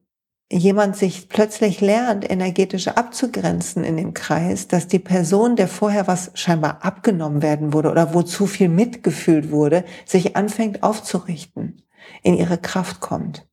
jemand 0.51 0.95
sich 0.95 1.27
plötzlich 1.27 1.81
lernt, 1.81 2.29
energetisch 2.29 2.87
abzugrenzen 2.87 3.83
in 3.83 3.97
dem 3.97 4.13
Kreis, 4.13 4.67
dass 4.67 4.87
die 4.87 4.99
Person, 4.99 5.55
der 5.55 5.67
vorher 5.67 6.07
was 6.07 6.31
scheinbar 6.35 6.85
abgenommen 6.85 7.41
werden 7.41 7.73
wurde 7.73 7.89
oder 7.89 8.13
wo 8.13 8.21
zu 8.21 8.45
viel 8.45 8.69
mitgefühlt 8.69 9.51
wurde, 9.51 9.83
sich 10.05 10.35
anfängt 10.35 10.83
aufzurichten, 10.83 11.81
in 12.21 12.35
ihre 12.35 12.57
Kraft 12.57 13.01
kommt. 13.01 13.47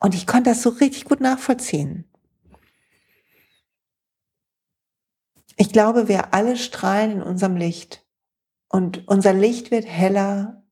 Und 0.00 0.14
ich 0.14 0.26
konnte 0.26 0.50
das 0.50 0.62
so 0.62 0.70
richtig 0.70 1.04
gut 1.04 1.20
nachvollziehen. 1.20 2.10
Ich 5.56 5.72
glaube, 5.72 6.06
wir 6.06 6.34
alle 6.34 6.56
strahlen 6.56 7.12
in 7.12 7.22
unserem 7.22 7.56
Licht. 7.56 8.06
Und 8.68 9.08
unser 9.08 9.32
Licht 9.32 9.70
wird 9.70 9.86
heller, 9.86 10.62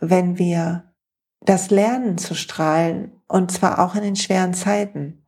wenn 0.00 0.38
wir 0.38 0.94
das 1.40 1.70
lernen 1.70 2.18
zu 2.18 2.34
strahlen. 2.34 3.22
Und 3.26 3.50
zwar 3.50 3.78
auch 3.78 3.94
in 3.94 4.02
den 4.02 4.16
schweren 4.16 4.52
Zeiten. 4.52 5.26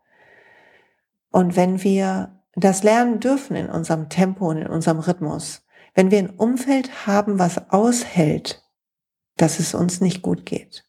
Und 1.30 1.56
wenn 1.56 1.82
wir 1.82 2.36
das 2.56 2.82
lernen 2.82 3.20
dürfen 3.20 3.54
in 3.54 3.68
unserem 3.68 4.08
Tempo 4.08 4.48
und 4.48 4.56
in 4.56 4.66
unserem 4.66 4.98
Rhythmus. 4.98 5.62
Wenn 5.94 6.10
wir 6.10 6.18
ein 6.18 6.30
Umfeld 6.30 7.06
haben, 7.06 7.38
was 7.38 7.70
aushält, 7.70 8.64
dass 9.36 9.60
es 9.60 9.74
uns 9.74 10.00
nicht 10.00 10.22
gut 10.22 10.46
geht. 10.46 10.85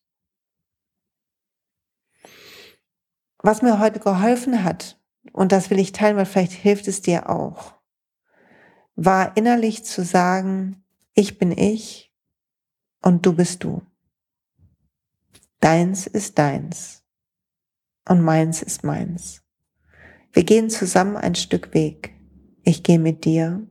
Was 3.47 3.61
mir 3.61 3.79
heute 3.79 4.01
geholfen 4.01 4.65
hat, 4.65 4.99
und 5.31 5.53
das 5.53 5.69
will 5.69 5.79
ich 5.79 5.93
teilen, 5.93 6.17
weil 6.17 6.25
vielleicht 6.25 6.51
hilft 6.51 6.89
es 6.89 7.01
dir 7.01 7.29
auch, 7.29 7.75
war 8.97 9.37
innerlich 9.37 9.85
zu 9.85 10.03
sagen, 10.03 10.83
ich 11.13 11.37
bin 11.37 11.57
ich 11.57 12.13
und 13.01 13.25
du 13.25 13.31
bist 13.31 13.63
du. 13.63 13.83
Deins 15.61 16.07
ist 16.07 16.37
deins 16.37 17.05
und 18.05 18.21
meins 18.21 18.61
ist 18.61 18.83
meins. 18.83 19.41
Wir 20.33 20.43
gehen 20.43 20.69
zusammen 20.69 21.15
ein 21.15 21.35
Stück 21.35 21.73
Weg. 21.73 22.19
Ich 22.63 22.83
gehe 22.83 22.99
mit 22.99 23.23
dir 23.23 23.65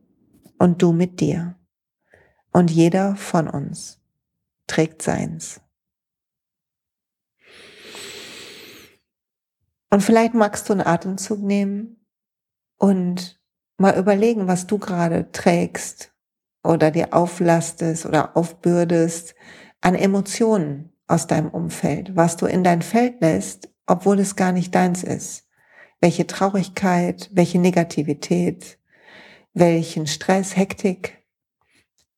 und 0.58 0.80
du 0.80 0.92
mit 0.92 1.20
dir. 1.20 1.54
Und 2.50 2.70
jeder 2.70 3.14
von 3.16 3.46
uns 3.46 4.00
trägt 4.66 5.02
seins. 5.02 5.60
Und 9.90 10.02
vielleicht 10.02 10.34
magst 10.34 10.68
du 10.68 10.72
einen 10.72 10.86
Atemzug 10.86 11.40
nehmen 11.40 12.04
und 12.78 13.40
mal 13.78 13.98
überlegen, 13.98 14.48
was 14.48 14.66
du 14.66 14.78
gerade 14.78 15.30
trägst 15.32 16.12
oder 16.64 16.90
dir 16.90 17.14
auflastest 17.14 18.06
oder 18.06 18.36
aufbürdest 18.36 19.34
an 19.80 19.94
Emotionen 19.94 20.92
aus 21.06 21.26
deinem 21.26 21.50
Umfeld, 21.50 22.16
was 22.16 22.36
du 22.36 22.46
in 22.46 22.64
dein 22.64 22.82
Feld 22.82 23.20
lässt, 23.20 23.68
obwohl 23.86 24.18
es 24.18 24.34
gar 24.34 24.52
nicht 24.52 24.74
deins 24.74 25.04
ist. 25.04 25.44
Welche 26.00 26.26
Traurigkeit, 26.26 27.30
welche 27.32 27.58
Negativität, 27.58 28.78
welchen 29.54 30.06
Stress, 30.06 30.56
Hektik, 30.56 31.24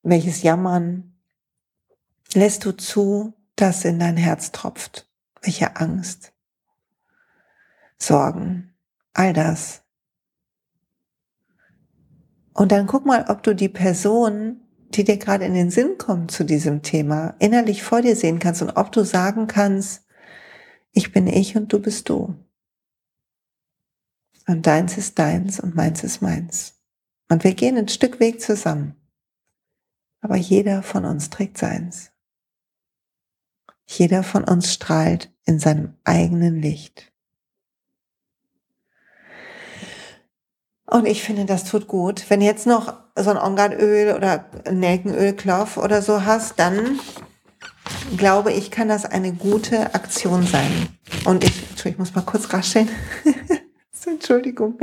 welches 0.02 0.42
Jammern 0.42 1.20
lässt 2.34 2.64
du 2.64 2.72
zu, 2.72 3.34
dass 3.56 3.84
in 3.84 3.98
dein 3.98 4.16
Herz 4.16 4.52
tropft? 4.52 5.08
Welche 5.42 5.76
Angst, 5.76 6.32
Sorgen, 7.98 8.74
all 9.12 9.32
das. 9.32 9.82
Und 12.52 12.72
dann 12.72 12.86
guck 12.86 13.06
mal, 13.06 13.26
ob 13.28 13.42
du 13.42 13.54
die 13.54 13.68
Person, 13.68 14.60
die 14.90 15.04
dir 15.04 15.16
gerade 15.16 15.44
in 15.44 15.54
den 15.54 15.70
Sinn 15.70 15.96
kommt 15.98 16.30
zu 16.30 16.44
diesem 16.44 16.82
Thema, 16.82 17.36
innerlich 17.38 17.82
vor 17.82 18.02
dir 18.02 18.16
sehen 18.16 18.38
kannst 18.38 18.62
und 18.62 18.70
ob 18.70 18.90
du 18.90 19.04
sagen 19.04 19.46
kannst, 19.46 20.04
ich 20.92 21.12
bin 21.12 21.26
ich 21.26 21.56
und 21.56 21.72
du 21.72 21.80
bist 21.80 22.08
du. 22.08 22.34
Und 24.48 24.66
deins 24.66 24.96
ist 24.96 25.18
deins 25.18 25.60
und 25.60 25.76
meins 25.76 26.02
ist 26.02 26.22
meins. 26.22 26.74
Und 27.28 27.44
wir 27.44 27.54
gehen 27.54 27.76
ein 27.76 27.88
Stück 27.88 28.18
Weg 28.18 28.40
zusammen. 28.40 28.96
Aber 30.20 30.36
jeder 30.36 30.82
von 30.82 31.04
uns 31.04 31.30
trägt 31.30 31.58
seins. 31.58 32.10
Jeder 33.86 34.22
von 34.22 34.44
uns 34.44 34.72
strahlt 34.72 35.32
in 35.44 35.58
seinem 35.58 35.94
eigenen 36.04 36.60
Licht. 36.60 37.12
Und 40.90 41.06
ich 41.06 41.22
finde, 41.22 41.44
das 41.44 41.64
tut 41.64 41.86
gut. 41.86 42.24
Wenn 42.28 42.40
jetzt 42.40 42.66
noch 42.66 42.94
so 43.14 43.30
ein 43.30 43.36
Ongaröl 43.36 44.14
oder 44.14 44.46
Nelkenölklopf 44.70 45.76
oder 45.76 46.00
so 46.00 46.24
hast, 46.24 46.58
dann 46.58 46.98
glaube 48.16 48.52
ich, 48.52 48.70
kann 48.70 48.88
das 48.88 49.04
eine 49.04 49.32
gute 49.32 49.94
Aktion 49.94 50.46
sein. 50.46 50.88
Und 51.24 51.44
ich, 51.44 51.52
ich 51.84 51.98
muss 51.98 52.14
mal 52.14 52.22
kurz 52.22 52.52
rascheln. 52.52 52.88
Entschuldigung. 54.06 54.78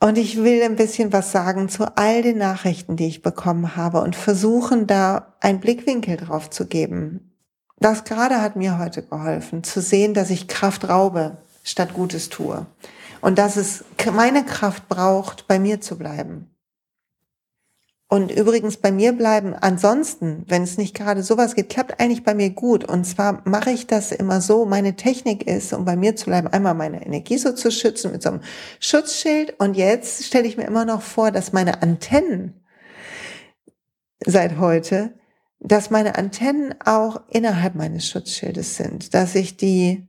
Und 0.00 0.18
ich 0.18 0.42
will 0.42 0.62
ein 0.64 0.74
bisschen 0.74 1.12
was 1.12 1.30
sagen 1.30 1.68
zu 1.68 1.96
all 1.96 2.22
den 2.22 2.38
Nachrichten, 2.38 2.96
die 2.96 3.06
ich 3.06 3.22
bekommen 3.22 3.76
habe 3.76 4.00
und 4.00 4.16
versuchen, 4.16 4.88
da 4.88 5.36
einen 5.40 5.60
Blickwinkel 5.60 6.16
drauf 6.16 6.50
zu 6.50 6.66
geben. 6.66 7.32
Das 7.78 8.02
gerade 8.02 8.40
hat 8.40 8.56
mir 8.56 8.78
heute 8.78 9.02
geholfen, 9.02 9.62
zu 9.62 9.80
sehen, 9.80 10.12
dass 10.14 10.30
ich 10.30 10.48
Kraft 10.48 10.88
raube, 10.88 11.36
statt 11.62 11.94
Gutes 11.94 12.28
tue. 12.28 12.66
Und 13.22 13.38
dass 13.38 13.56
es 13.56 13.84
meine 14.12 14.44
Kraft 14.44 14.88
braucht, 14.88 15.46
bei 15.48 15.58
mir 15.58 15.80
zu 15.80 15.96
bleiben. 15.96 16.52
Und 18.12 18.30
übrigens 18.30 18.76
bei 18.76 18.92
mir 18.92 19.14
bleiben, 19.14 19.54
ansonsten, 19.54 20.44
wenn 20.46 20.64
es 20.64 20.76
nicht 20.76 20.94
gerade 20.94 21.22
sowas 21.22 21.54
geht, 21.54 21.70
klappt 21.70 21.98
eigentlich 21.98 22.24
bei 22.24 22.34
mir 22.34 22.50
gut. 22.50 22.84
Und 22.84 23.04
zwar 23.04 23.40
mache 23.48 23.70
ich 23.70 23.86
das 23.86 24.12
immer 24.12 24.42
so, 24.42 24.66
meine 24.66 24.96
Technik 24.96 25.46
ist, 25.46 25.72
um 25.72 25.86
bei 25.86 25.96
mir 25.96 26.14
zu 26.14 26.26
bleiben, 26.26 26.48
einmal 26.48 26.74
meine 26.74 27.06
Energie 27.06 27.38
so 27.38 27.52
zu 27.52 27.70
schützen 27.70 28.12
mit 28.12 28.22
so 28.22 28.28
einem 28.28 28.40
Schutzschild. 28.80 29.58
Und 29.58 29.78
jetzt 29.78 30.24
stelle 30.24 30.46
ich 30.46 30.58
mir 30.58 30.64
immer 30.64 30.84
noch 30.84 31.00
vor, 31.00 31.30
dass 31.30 31.54
meine 31.54 31.80
Antennen 31.80 32.62
seit 34.26 34.58
heute, 34.58 35.14
dass 35.58 35.88
meine 35.88 36.16
Antennen 36.16 36.74
auch 36.84 37.22
innerhalb 37.30 37.76
meines 37.76 38.06
Schutzschildes 38.06 38.76
sind, 38.76 39.14
dass 39.14 39.34
ich 39.34 39.56
die, 39.56 40.06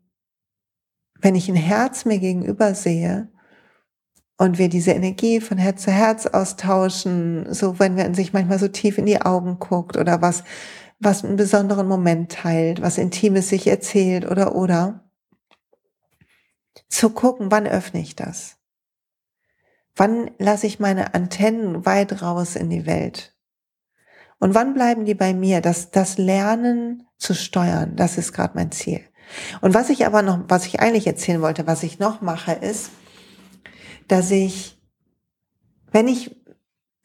wenn 1.24 1.36
ich 1.36 1.50
ein 1.50 1.56
Herz 1.56 2.06
mir 2.06 2.20
gegenüber 2.20 2.76
sehe, 2.76 3.30
und 4.38 4.58
wir 4.58 4.68
diese 4.68 4.92
Energie 4.92 5.40
von 5.40 5.58
Herz 5.58 5.84
zu 5.84 5.92
Herz 5.92 6.26
austauschen, 6.26 7.54
so 7.54 7.80
wenn 7.80 7.96
man 7.96 8.14
sich 8.14 8.34
manchmal 8.34 8.60
so 8.60 8.68
tief 8.68 8.98
in 8.98 9.06
die 9.06 9.22
Augen 9.22 9.60
guckt 9.60 9.96
oder 9.96 10.22
was, 10.22 10.44
was 11.00 11.24
einen 11.24 11.36
besonderen 11.36 11.88
Moment 11.88 12.32
teilt, 12.32 12.82
was 12.82 12.98
Intimes 12.98 13.50
sich 13.50 13.68
erzählt 13.68 14.30
oder 14.30 14.56
oder. 14.56 15.10
Zu 16.90 17.12
gucken, 17.12 17.52
wann 17.52 17.68
öffne 17.68 18.02
ich 18.02 18.16
das? 18.16 18.58
Wann 19.96 20.32
lasse 20.40 20.68
ich 20.68 20.80
meine 20.80 21.14
Antennen 21.14 21.86
weit 21.86 22.22
raus 22.22 22.56
in 22.56 22.70
die 22.70 22.86
Welt? 22.86 23.36
Und 24.40 24.56
wann 24.56 24.74
bleiben 24.74 25.06
die 25.06 25.16
bei 25.16 25.34
mir? 25.34 25.62
Das, 25.62 25.92
das 25.92 26.18
Lernen 26.18 27.08
zu 27.18 27.34
steuern, 27.34 27.96
das 27.96 28.18
ist 28.18 28.34
gerade 28.34 28.56
mein 28.56 28.72
Ziel. 28.72 29.02
Und 29.62 29.74
was 29.74 29.90
ich 29.90 30.06
aber 30.06 30.22
noch, 30.22 30.40
was 30.48 30.66
ich 30.66 30.80
eigentlich 30.80 31.08
erzählen 31.08 31.42
wollte, 31.42 31.68
was 31.68 31.84
ich 31.84 32.00
noch 32.00 32.22
mache, 32.22 32.54
ist, 32.54 32.92
dass 34.08 34.32
ich, 34.32 34.82
wenn 35.92 36.08
ich 36.08 36.36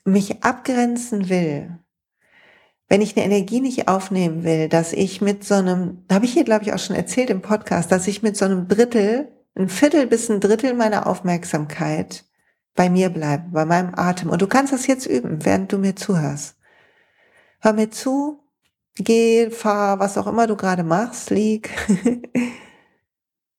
mich 0.04 0.42
abgrenzen 0.42 1.28
will, 1.28 1.78
wenn 2.88 3.02
ich 3.02 3.16
eine 3.16 3.26
Energie 3.26 3.60
nicht 3.60 3.88
aufnehmen 3.88 4.44
will, 4.44 4.68
dass 4.68 4.92
ich 4.92 5.20
mit 5.20 5.44
so 5.44 5.54
einem, 5.54 6.04
da 6.08 6.16
habe 6.16 6.24
ich 6.24 6.32
hier 6.32 6.44
glaube 6.44 6.64
ich 6.64 6.72
auch 6.72 6.78
schon 6.78 6.96
erzählt 6.96 7.30
im 7.30 7.42
Podcast, 7.42 7.92
dass 7.92 8.08
ich 8.08 8.22
mit 8.22 8.36
so 8.36 8.46
einem 8.46 8.66
Drittel, 8.66 9.28
ein 9.54 9.68
Viertel 9.68 10.06
bis 10.06 10.30
ein 10.30 10.40
Drittel 10.40 10.74
meiner 10.74 11.06
Aufmerksamkeit 11.06 12.24
bei 12.74 12.88
mir 12.88 13.10
bleibe, 13.10 13.44
bei 13.50 13.64
meinem 13.64 13.94
Atem. 13.94 14.30
Und 14.30 14.40
du 14.40 14.46
kannst 14.46 14.72
das 14.72 14.86
jetzt 14.86 15.06
üben, 15.06 15.44
während 15.44 15.72
du 15.72 15.78
mir 15.78 15.96
zuhörst. 15.96 16.56
Hör 17.60 17.72
mir 17.72 17.90
zu, 17.90 18.40
geh, 19.04 19.50
fahr, 19.50 19.98
was 19.98 20.18
auch 20.18 20.26
immer 20.26 20.46
du 20.46 20.56
gerade 20.56 20.84
machst, 20.84 21.30
lieg 21.30 21.70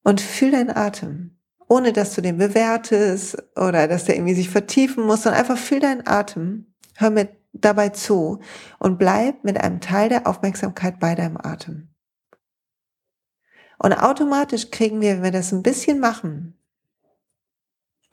und 0.04 0.22
fühl 0.22 0.52
deinen 0.52 0.76
Atem 0.76 1.40
ohne 1.70 1.94
dass 1.94 2.16
du 2.16 2.22
den 2.22 2.38
bewertest 2.38 3.38
oder 3.56 3.88
dass 3.88 4.06
der 4.06 4.16
irgendwie 4.16 4.34
sich 4.34 4.50
vertiefen 4.50 5.06
muss, 5.06 5.24
sondern 5.24 5.40
einfach 5.40 5.58
fühl 5.58 5.80
deinen 5.80 6.06
Atem, 6.06 6.74
hör 6.98 7.12
mir 7.12 7.30
dabei 7.54 7.90
zu 7.90 8.40
und 8.80 8.98
bleib 8.98 9.44
mit 9.44 9.62
einem 9.62 9.80
Teil 9.80 10.10
der 10.10 10.28
Aufmerksamkeit 10.28 11.00
bei 11.00 11.16
deinem 11.16 11.38
Atem. 11.38 11.90
Und 13.78 13.94
automatisch 13.94 14.72
kriegen 14.72 15.00
wir, 15.00 15.16
wenn 15.16 15.24
wir 15.24 15.32
das 15.32 15.52
ein 15.52 15.64
bisschen 15.64 16.00
machen, 16.00 16.60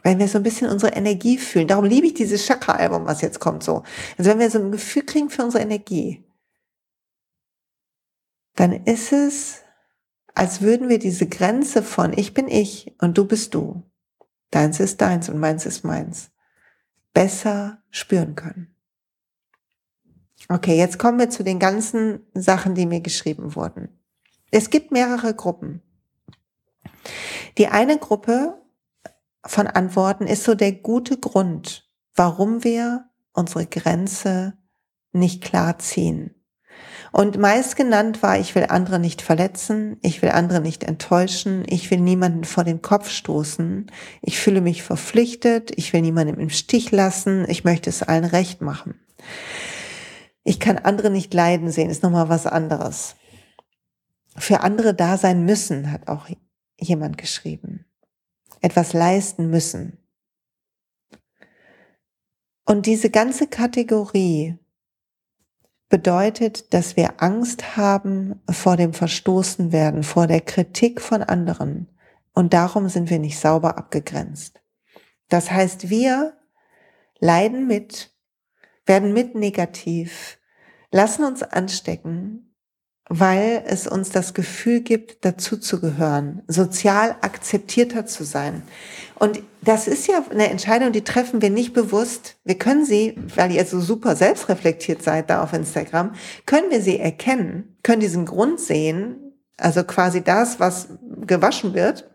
wenn 0.02 0.18
wir 0.18 0.28
so 0.28 0.38
ein 0.38 0.44
bisschen 0.44 0.68
unsere 0.68 0.92
Energie 0.92 1.38
fühlen, 1.38 1.66
darum 1.66 1.86
liebe 1.86 2.06
ich 2.06 2.14
dieses 2.14 2.46
Chakra-Album, 2.46 3.06
was 3.06 3.22
jetzt 3.22 3.40
kommt 3.40 3.64
so. 3.64 3.82
Also 4.18 4.30
wenn 4.30 4.38
wir 4.38 4.50
so 4.50 4.58
ein 4.58 4.70
Gefühl 4.70 5.04
kriegen 5.04 5.30
für 5.30 5.42
unsere 5.42 5.64
Energie, 5.64 6.25
dann 8.56 8.72
ist 8.72 9.12
es 9.12 9.62
als 10.36 10.60
würden 10.60 10.90
wir 10.90 10.98
diese 10.98 11.26
Grenze 11.26 11.82
von 11.82 12.12
ich 12.12 12.34
bin 12.34 12.46
ich 12.46 12.94
und 13.00 13.16
du 13.16 13.24
bist 13.24 13.54
du, 13.54 13.82
deins 14.50 14.80
ist 14.80 15.00
deins 15.00 15.30
und 15.30 15.38
meins 15.38 15.64
ist 15.64 15.82
meins, 15.82 16.30
besser 17.14 17.82
spüren 17.90 18.34
können. 18.34 18.76
Okay, 20.50 20.76
jetzt 20.76 20.98
kommen 20.98 21.18
wir 21.18 21.30
zu 21.30 21.42
den 21.42 21.58
ganzen 21.58 22.20
Sachen, 22.34 22.74
die 22.74 22.84
mir 22.84 23.00
geschrieben 23.00 23.56
wurden. 23.56 23.98
Es 24.50 24.68
gibt 24.68 24.92
mehrere 24.92 25.34
Gruppen. 25.34 25.82
Die 27.56 27.68
eine 27.68 27.98
Gruppe 27.98 28.62
von 29.44 29.66
Antworten 29.66 30.26
ist 30.26 30.44
so 30.44 30.54
der 30.54 30.72
gute 30.72 31.18
Grund, 31.18 31.90
warum 32.14 32.62
wir 32.62 33.08
unsere 33.32 33.66
Grenze 33.66 34.52
nicht 35.12 35.42
klar 35.42 35.78
ziehen. 35.78 36.35
Und 37.16 37.38
meist 37.38 37.76
genannt 37.76 38.22
war, 38.22 38.38
ich 38.38 38.54
will 38.54 38.66
andere 38.68 38.98
nicht 38.98 39.22
verletzen, 39.22 39.96
ich 40.02 40.20
will 40.20 40.28
andere 40.28 40.60
nicht 40.60 40.84
enttäuschen, 40.84 41.64
ich 41.66 41.90
will 41.90 41.98
niemanden 41.98 42.44
vor 42.44 42.62
den 42.62 42.82
Kopf 42.82 43.08
stoßen, 43.08 43.90
ich 44.20 44.38
fühle 44.38 44.60
mich 44.60 44.82
verpflichtet, 44.82 45.72
ich 45.78 45.94
will 45.94 46.02
niemanden 46.02 46.38
im 46.38 46.50
Stich 46.50 46.90
lassen, 46.90 47.48
ich 47.48 47.64
möchte 47.64 47.88
es 47.88 48.02
allen 48.02 48.26
recht 48.26 48.60
machen. 48.60 49.00
Ich 50.44 50.60
kann 50.60 50.76
andere 50.76 51.08
nicht 51.08 51.32
leiden 51.32 51.70
sehen, 51.70 51.88
ist 51.88 52.02
nochmal 52.02 52.28
was 52.28 52.46
anderes. 52.46 53.16
Für 54.36 54.60
andere 54.60 54.92
da 54.92 55.16
sein 55.16 55.46
müssen, 55.46 55.90
hat 55.92 56.08
auch 56.08 56.26
jemand 56.78 57.16
geschrieben. 57.16 57.86
Etwas 58.60 58.92
leisten 58.92 59.48
müssen. 59.48 59.96
Und 62.66 62.84
diese 62.84 63.08
ganze 63.08 63.46
Kategorie 63.46 64.58
bedeutet, 65.88 66.74
dass 66.74 66.96
wir 66.96 67.22
Angst 67.22 67.76
haben 67.76 68.40
vor 68.50 68.76
dem 68.76 68.92
Verstoßen 68.92 69.72
werden, 69.72 70.02
vor 70.02 70.26
der 70.26 70.40
Kritik 70.40 71.00
von 71.00 71.22
anderen. 71.22 71.88
Und 72.34 72.52
darum 72.52 72.88
sind 72.88 73.08
wir 73.08 73.18
nicht 73.18 73.38
sauber 73.38 73.78
abgegrenzt. 73.78 74.60
Das 75.28 75.50
heißt, 75.50 75.90
wir 75.90 76.36
leiden 77.18 77.66
mit, 77.66 78.14
werden 78.84 79.12
mit 79.12 79.34
negativ, 79.34 80.38
lassen 80.90 81.24
uns 81.24 81.42
anstecken 81.42 82.45
weil 83.08 83.62
es 83.66 83.86
uns 83.86 84.10
das 84.10 84.34
Gefühl 84.34 84.80
gibt, 84.80 85.24
dazuzugehören, 85.24 86.42
sozial 86.48 87.16
akzeptierter 87.20 88.06
zu 88.06 88.24
sein. 88.24 88.62
Und 89.14 89.40
das 89.62 89.86
ist 89.86 90.08
ja 90.08 90.24
eine 90.30 90.50
Entscheidung, 90.50 90.92
die 90.92 91.04
treffen 91.04 91.40
wir 91.40 91.50
nicht 91.50 91.72
bewusst. 91.72 92.36
Wir 92.44 92.58
können 92.58 92.84
sie, 92.84 93.16
weil 93.34 93.52
ihr 93.52 93.64
so 93.64 93.80
super 93.80 94.16
selbstreflektiert 94.16 95.02
seid 95.02 95.30
da 95.30 95.42
auf 95.42 95.52
Instagram, 95.52 96.14
können 96.46 96.70
wir 96.70 96.82
sie 96.82 96.98
erkennen, 96.98 97.76
können 97.82 98.00
diesen 98.00 98.26
Grund 98.26 98.60
sehen, 98.60 99.34
also 99.56 99.84
quasi 99.84 100.22
das, 100.22 100.58
was 100.58 100.88
gewaschen 101.26 101.74
wird, 101.74 102.10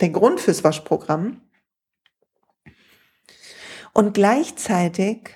der 0.00 0.10
Grund 0.10 0.40
fürs 0.40 0.62
Waschprogramm. 0.62 1.40
Und 3.92 4.14
gleichzeitig 4.14 5.30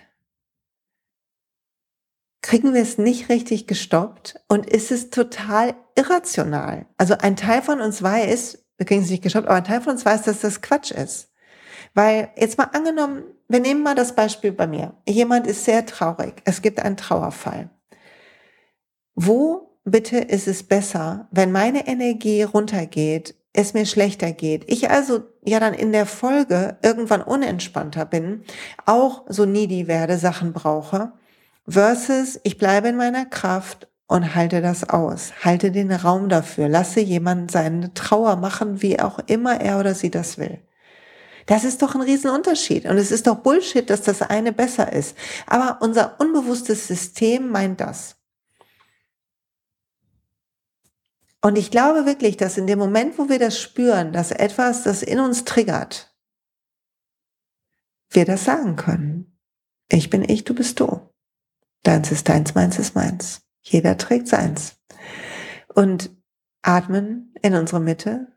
kriegen 2.42 2.74
wir 2.74 2.83
es 2.83 2.98
nicht 2.98 3.29
richtig 3.29 3.66
gestoppt 3.66 4.40
und 4.48 4.66
ist 4.66 4.90
es 4.90 5.11
total 5.11 5.74
irrational. 5.94 6.87
Also 6.96 7.14
ein 7.18 7.37
Teil 7.37 7.62
von 7.62 7.81
uns 7.81 8.03
weiß, 8.03 8.64
wir 8.79 8.87
kriegen 8.87 9.03
es 9.03 9.11
nicht 9.11 9.22
gestoppt, 9.22 9.46
aber 9.46 9.57
ein 9.57 9.64
Teil 9.64 9.83
von 9.83 9.92
uns 9.92 10.07
weiß, 10.07 10.22
dass 10.22 10.40
das 10.40 10.62
Quatsch 10.62 10.90
ist. 10.90 11.31
Weil 11.94 12.31
jetzt 12.37 12.57
mal 12.57 12.70
angenommen, 12.72 13.24
wir 13.48 13.61
nehmen 13.61 13.83
mal 13.83 13.94
das 13.94 14.14
Beispiel 14.14 14.53
bei 14.53 14.66
mir. 14.66 14.94
Jemand 15.09 15.46
ist 15.46 15.64
sehr 15.64 15.85
traurig. 15.85 16.40
Es 16.44 16.62
gibt 16.62 16.81
einen 16.81 16.96
Trauerfall. 16.96 17.68
Wo 19.14 19.76
bitte 19.85 20.18
ist 20.18 20.46
es 20.46 20.62
besser, 20.62 21.29
wenn 21.31 21.53
meine 21.53 21.87
Energie 21.88 22.42
runtergeht, 22.42 23.35
es 23.53 23.74
mir 23.74 23.85
schlechter 23.85 24.31
geht, 24.31 24.70
ich 24.70 24.90
also 24.90 25.22
ja 25.44 25.59
dann 25.59 25.74
in 25.74 25.90
der 25.90 26.07
Folge 26.07 26.79
irgendwann 26.83 27.20
unentspannter 27.20 28.05
bin, 28.05 28.44
auch 28.87 29.24
so 29.29 29.44
needy 29.44 29.88
werde, 29.88 30.18
Sachen 30.18 30.53
brauche, 30.53 31.12
versus 31.66 32.40
ich 32.42 32.58
bleibe 32.58 32.88
in 32.88 32.96
meiner 32.96 33.26
Kraft 33.26 33.88
und 34.06 34.34
halte 34.34 34.60
das 34.60 34.88
aus, 34.88 35.32
halte 35.44 35.70
den 35.70 35.92
Raum 35.92 36.28
dafür, 36.28 36.68
lasse 36.68 37.00
jemanden 37.00 37.48
seine 37.48 37.94
Trauer 37.94 38.36
machen, 38.36 38.82
wie 38.82 38.98
auch 39.00 39.20
immer 39.26 39.60
er 39.60 39.78
oder 39.78 39.94
sie 39.94 40.10
das 40.10 40.38
will. 40.38 40.60
Das 41.46 41.64
ist 41.64 41.82
doch 41.82 41.94
ein 41.94 42.00
Riesenunterschied. 42.00 42.86
Und 42.86 42.96
es 42.96 43.10
ist 43.10 43.26
doch 43.26 43.36
Bullshit, 43.36 43.90
dass 43.90 44.02
das 44.02 44.22
eine 44.22 44.52
besser 44.52 44.92
ist. 44.92 45.16
Aber 45.46 45.78
unser 45.80 46.20
unbewusstes 46.20 46.86
System 46.86 47.48
meint 47.48 47.80
das. 47.80 48.16
Und 51.42 51.56
ich 51.56 51.70
glaube 51.70 52.06
wirklich, 52.06 52.36
dass 52.36 52.58
in 52.58 52.66
dem 52.68 52.78
Moment, 52.78 53.18
wo 53.18 53.28
wir 53.28 53.38
das 53.38 53.58
spüren, 53.58 54.12
dass 54.12 54.30
etwas 54.30 54.84
das 54.84 55.02
in 55.02 55.18
uns 55.18 55.44
triggert, 55.44 56.14
wir 58.10 58.24
das 58.24 58.44
sagen 58.44 58.76
können. 58.76 59.36
Ich 59.88 60.10
bin 60.10 60.22
ich, 60.22 60.44
du 60.44 60.54
bist 60.54 60.78
du. 60.78 61.09
Deins 61.82 62.12
ist 62.12 62.28
deins, 62.28 62.54
meins 62.54 62.78
ist 62.78 62.94
meins. 62.94 63.42
Jeder 63.62 63.96
trägt 63.96 64.28
seins. 64.28 64.76
Und 65.74 66.10
atmen 66.62 67.34
in 67.42 67.54
unsere 67.54 67.80
Mitte. 67.80 68.28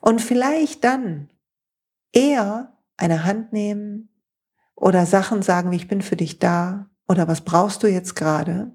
Und 0.00 0.20
vielleicht 0.20 0.84
dann 0.84 1.30
eher 2.12 2.76
eine 2.96 3.24
Hand 3.24 3.52
nehmen 3.52 4.08
oder 4.74 5.06
Sachen 5.06 5.42
sagen, 5.42 5.70
wie 5.70 5.76
ich 5.76 5.88
bin 5.88 6.02
für 6.02 6.16
dich 6.16 6.38
da 6.38 6.90
oder 7.06 7.28
was 7.28 7.42
brauchst 7.42 7.82
du 7.82 7.86
jetzt 7.88 8.14
gerade. 8.14 8.74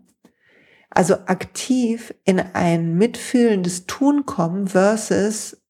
Also 0.89 1.15
aktiv 1.25 2.13
in 2.23 2.39
ein 2.39 2.95
mitfühlendes 2.95 3.85
Tun 3.87 4.25
kommen 4.25 4.67
versus 4.67 5.61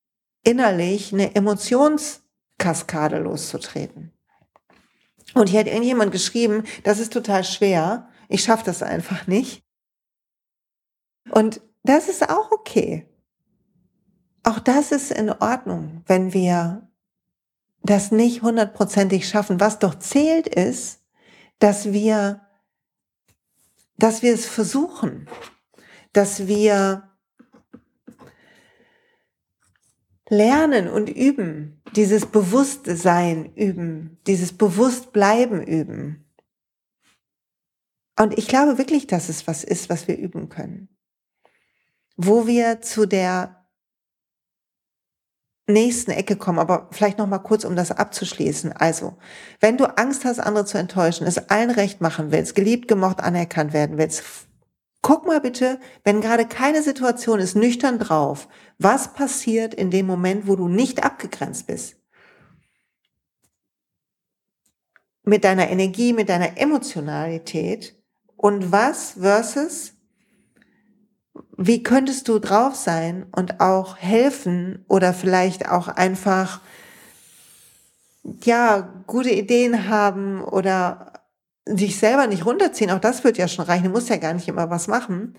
innerlich 0.43 1.13
eine 1.13 1.35
Emotionskaskade 1.35 3.19
loszutreten. 3.19 4.12
Und 5.33 5.49
hier 5.49 5.61
hat 5.61 5.67
irgendjemand 5.67 6.11
geschrieben, 6.11 6.63
das 6.83 6.99
ist 6.99 7.13
total 7.13 7.43
schwer. 7.43 8.09
Ich 8.29 8.43
schaffe 8.43 8.65
das 8.65 8.83
einfach 8.83 9.27
nicht. 9.27 9.63
Und 11.29 11.61
das 11.83 12.07
ist 12.07 12.29
auch 12.29 12.51
okay. 12.51 13.07
Auch 14.43 14.59
das 14.59 14.91
ist 14.91 15.11
in 15.11 15.29
Ordnung, 15.29 16.03
wenn 16.05 16.33
wir 16.33 16.89
das 17.81 18.11
nicht 18.11 18.41
hundertprozentig 18.41 19.27
schaffen. 19.27 19.59
Was 19.59 19.79
doch 19.79 19.95
zählt 19.95 20.47
ist, 20.47 21.01
dass 21.59 21.93
wir, 21.93 22.41
dass 23.97 24.21
wir 24.21 24.33
es 24.33 24.45
versuchen, 24.45 25.27
dass 26.11 26.47
wir 26.47 27.09
lernen 30.37 30.87
und 30.87 31.09
üben, 31.09 31.81
dieses 31.95 32.25
Bewusstsein 32.25 33.53
üben, 33.55 34.17
dieses 34.27 34.53
Bewusstbleiben 34.53 35.63
üben. 35.63 36.25
Und 38.19 38.37
ich 38.37 38.47
glaube 38.47 38.77
wirklich, 38.77 39.07
dass 39.07 39.29
es 39.29 39.47
was 39.47 39.63
ist, 39.63 39.89
was 39.89 40.07
wir 40.07 40.17
üben 40.17 40.49
können. 40.49 40.89
Wo 42.15 42.45
wir 42.45 42.81
zu 42.81 43.05
der 43.05 43.63
nächsten 45.67 46.11
Ecke 46.11 46.35
kommen, 46.35 46.59
aber 46.59 46.89
vielleicht 46.91 47.17
noch 47.17 47.27
mal 47.27 47.39
kurz, 47.39 47.63
um 47.63 47.75
das 47.75 47.91
abzuschließen. 47.91 48.73
Also, 48.73 49.15
wenn 49.61 49.77
du 49.77 49.85
Angst 49.97 50.25
hast, 50.25 50.39
andere 50.39 50.65
zu 50.65 50.77
enttäuschen, 50.77 51.25
es 51.25 51.49
allen 51.49 51.71
recht 51.71 52.01
machen 52.01 52.31
willst, 52.31 52.55
geliebt, 52.55 52.87
gemocht, 52.87 53.21
anerkannt 53.21 53.71
werden 53.73 53.97
willst, 53.97 54.23
guck 55.01 55.25
mal 55.25 55.39
bitte, 55.39 55.79
wenn 56.03 56.21
gerade 56.21 56.45
keine 56.45 56.81
Situation 56.81 57.39
ist, 57.39 57.55
nüchtern 57.55 57.97
drauf, 57.97 58.47
was 58.77 59.13
passiert 59.13 59.73
in 59.73 59.91
dem 59.91 60.05
Moment, 60.05 60.47
wo 60.47 60.55
du 60.55 60.67
nicht 60.67 61.03
abgegrenzt 61.03 61.67
bist? 61.67 61.95
Mit 65.23 65.43
deiner 65.43 65.69
Energie, 65.69 66.13
mit 66.13 66.29
deiner 66.29 66.57
Emotionalität 66.57 67.95
und 68.35 68.71
was 68.71 69.11
versus 69.11 69.93
wie 71.57 71.83
könntest 71.83 72.27
du 72.27 72.39
drauf 72.39 72.75
sein 72.75 73.25
und 73.31 73.59
auch 73.59 73.97
helfen 73.97 74.83
oder 74.87 75.13
vielleicht 75.13 75.69
auch 75.69 75.87
einfach, 75.87 76.61
ja, 78.43 78.93
gute 79.07 79.29
Ideen 79.29 79.87
haben 79.87 80.43
oder 80.43 81.13
sich 81.65 81.97
selber 81.97 82.27
nicht 82.27 82.45
runterziehen, 82.45 82.91
auch 82.91 82.99
das 82.99 83.23
wird 83.23 83.37
ja 83.37 83.47
schon 83.47 83.65
reichen, 83.65 83.85
du 83.85 83.89
musst 83.91 84.09
ja 84.09 84.17
gar 84.17 84.33
nicht 84.33 84.47
immer 84.47 84.69
was 84.69 84.87
machen. 84.87 85.35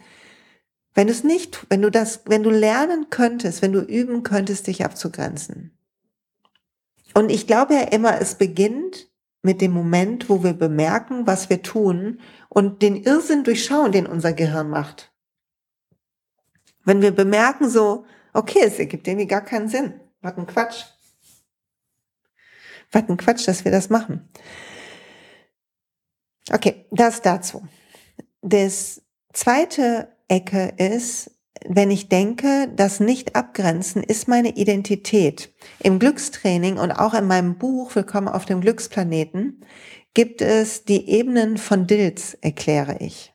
Wenn 0.95 1.09
du 1.09 1.13
es 1.13 1.25
nicht, 1.25 1.67
wenn 1.69 1.83
du 1.83 1.91
das, 1.91 2.23
wenn 2.27 2.45
du 2.45 2.51
lernen 2.51 3.11
könntest, 3.11 3.63
wenn 3.63 3.73
du 3.73 3.81
üben 3.81 4.23
könntest, 4.23 4.69
dich 4.69 4.85
abzugrenzen. 4.85 5.77
Und 7.15 7.31
ich 7.31 7.47
glaube 7.47 7.75
ja 7.75 7.83
immer, 7.83 8.21
es 8.21 8.37
beginnt 8.37 9.09
mit 9.43 9.61
dem 9.61 9.73
Moment, 9.73 10.31
wo 10.31 10.43
wir 10.43 10.55
bemerken, 10.55 11.27
was 11.27 11.51
wir 11.51 11.63
tun 11.63 12.21
und 12.49 12.81
den 12.81 12.97
Irrsinn 12.97 13.45
durchschauen, 13.45 13.93
den 13.93 14.07
unser 14.07 14.33
Gehirn 14.33 14.71
macht. 14.71 15.13
Wenn 16.85 17.03
wir 17.03 17.11
bemerken 17.11 17.69
so, 17.69 18.07
okay, 18.33 18.61
es 18.63 18.79
ergibt 18.79 19.07
irgendwie 19.07 19.27
gar 19.27 19.43
keinen 19.43 19.69
Sinn. 19.69 20.01
Was 20.23 20.37
ein 20.37 20.47
Quatsch. 20.47 20.85
Was 22.93 23.09
ein 23.09 23.17
Quatsch, 23.17 23.47
dass 23.47 23.65
wir 23.65 23.73
das 23.73 23.91
machen. 23.91 24.29
Okay, 26.53 26.87
das 26.91 27.23
dazu. 27.23 27.67
Das 28.43 29.03
zweite 29.33 30.14
Ecke 30.29 30.73
ist, 30.77 31.31
wenn 31.67 31.91
ich 31.91 32.09
denke, 32.09 32.69
das 32.75 33.01
Nicht-Abgrenzen 33.01 34.03
ist 34.03 34.29
meine 34.29 34.57
Identität. 34.57 35.55
Im 35.81 35.99
Glückstraining 35.99 36.79
und 36.79 36.93
auch 36.93 37.15
in 37.15 37.27
meinem 37.27 37.57
Buch 37.57 37.95
Willkommen 37.95 38.29
auf 38.29 38.45
dem 38.45 38.61
Glücksplaneten 38.61 39.65
gibt 40.15 40.43
es 40.43 40.85
die 40.85 41.09
Ebenen 41.11 41.57
von 41.57 41.87
Dills, 41.87 42.35
erkläre 42.35 42.99
ich. 43.01 43.33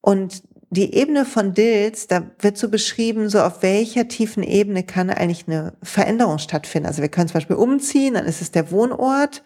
Und 0.00 0.42
die 0.70 0.94
Ebene 0.94 1.24
von 1.24 1.54
Dills, 1.54 2.08
da 2.08 2.30
wird 2.40 2.58
so 2.58 2.68
beschrieben, 2.68 3.28
so 3.28 3.40
auf 3.40 3.62
welcher 3.62 4.08
tiefen 4.08 4.42
Ebene 4.42 4.82
kann 4.82 5.08
eigentlich 5.08 5.46
eine 5.46 5.74
Veränderung 5.82 6.38
stattfinden. 6.38 6.88
Also 6.88 7.00
wir 7.00 7.08
können 7.08 7.28
zum 7.28 7.34
Beispiel 7.34 7.56
umziehen, 7.56 8.14
dann 8.14 8.26
ist 8.26 8.42
es 8.42 8.50
der 8.50 8.70
Wohnort, 8.70 9.44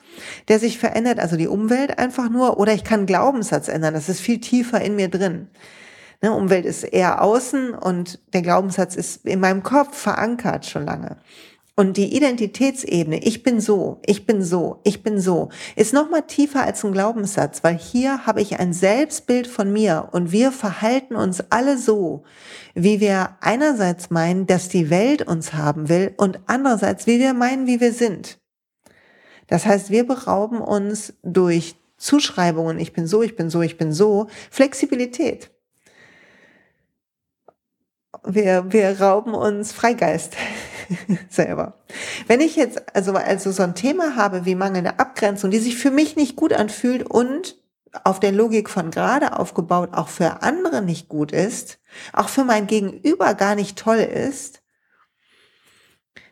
der 0.49 0.59
sich 0.59 0.79
verändert, 0.79 1.21
also 1.21 1.37
die 1.37 1.47
Umwelt 1.47 1.99
einfach 1.99 2.31
nur, 2.31 2.59
oder 2.59 2.73
ich 2.73 2.83
kann 2.83 3.07
Glaubenssatz 3.07 3.69
ändern, 3.69 3.95
das 3.95 4.09
ist 4.09 4.21
viel 4.21 4.41
tiefer 4.41 4.81
in 4.81 4.97
mir 4.97 5.09
drin. 5.09 5.49
Ne, 6.20 6.33
Umwelt 6.33 6.64
ist 6.64 6.83
eher 6.83 7.22
außen 7.22 7.74
und 7.74 8.18
der 8.33 8.42
Glaubenssatz 8.42 8.96
ist 8.96 9.24
in 9.24 9.38
meinem 9.38 9.62
Kopf 9.62 9.96
verankert 9.96 10.66
schon 10.66 10.85
lange. 10.85 11.18
Und 11.76 11.96
die 11.96 12.16
Identitätsebene, 12.16 13.22
ich 13.22 13.44
bin 13.44 13.61
so, 13.61 14.00
ich 14.04 14.26
bin 14.26 14.42
so, 14.42 14.81
ich 14.83 15.04
bin 15.04 15.20
so, 15.20 15.50
ist 15.76 15.94
noch 15.94 16.11
mal 16.11 16.22
tiefer 16.22 16.64
als 16.64 16.85
ein 16.85 16.90
Glaubenssatz, 16.90 17.62
weil 17.62 17.78
hier 17.78 18.26
habe 18.26 18.40
ich 18.40 18.59
ein 18.59 18.72
Selbstbild 18.72 19.46
von 19.46 19.72
mir 19.72 20.09
und 20.11 20.33
wir 20.33 20.50
verhalten 20.50 21.14
uns 21.14 21.40
alle 21.50 21.78
so, 21.78 22.24
wie 22.74 22.98
wir 22.98 23.37
einerseits 23.40 24.11
meinen, 24.11 24.48
dass 24.48 24.68
die 24.68 24.90
Welt 24.90 25.22
uns 25.22 25.52
haben 25.52 25.88
will 25.88 26.14
und 26.16 26.40
andererseits, 26.46 27.07
wie 27.07 27.20
wir 27.20 27.33
meinen, 27.33 27.68
wie 27.68 27.81
wir 27.81 27.92
sind. 27.92 28.40
Das 29.46 29.64
heißt, 29.64 29.90
wir 29.90 30.04
berauben 30.04 30.61
uns 30.61 31.12
durch 31.22 31.76
Zuschreibungen, 31.96 32.81
ich 32.81 32.92
bin 32.92 33.07
so, 33.07 33.22
ich 33.22 33.37
bin 33.37 33.50
so, 33.50 33.62
ich 33.62 33.78
bin 33.78 33.92
so, 33.92 34.26
Flexibilität. 34.50 35.52
Wir, 38.24 38.72
wir 38.72 39.00
rauben 39.00 39.35
uns 39.35 39.72
Freigeist. 39.72 40.37
selber. 41.28 41.74
Wenn 42.26 42.40
ich 42.40 42.57
jetzt 42.57 42.94
also, 42.94 43.12
also 43.12 43.50
so 43.50 43.62
ein 43.62 43.74
Thema 43.74 44.16
habe 44.16 44.44
wie 44.44 44.54
mangelnde 44.54 44.98
Abgrenzung, 44.98 45.50
die 45.50 45.59
sich 45.59 45.76
für 45.76 45.90
mich 45.90 46.16
nicht 46.16 46.37
gut 46.37 46.52
anfühlt 46.52 47.09
und 47.09 47.57
auf 48.04 48.20
der 48.20 48.33
Logik 48.33 48.68
von 48.68 48.90
gerade 48.90 49.38
aufgebaut 49.38 49.90
auch 49.92 50.09
für 50.09 50.42
andere 50.42 50.83
nicht 50.83 51.09
gut 51.09 51.33
ist, 51.33 51.78
auch 52.12 52.28
für 52.28 52.44
mein 52.44 52.66
Gegenüber 52.66 53.35
gar 53.35 53.54
nicht 53.54 53.78
toll 53.78 53.98
ist, 53.98 54.62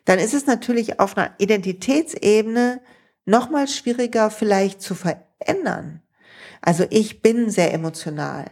dann 0.05 0.19
ist 0.19 0.33
es 0.33 0.45
natürlich 0.45 0.99
auf 0.99 1.17
einer 1.17 1.31
Identitätsebene 1.37 2.81
nochmal 3.25 3.67
schwieriger 3.67 4.29
vielleicht 4.29 4.81
zu 4.81 4.95
verändern. 4.95 6.01
Also 6.61 6.85
ich 6.89 7.21
bin 7.21 7.49
sehr 7.49 7.73
emotional 7.73 8.45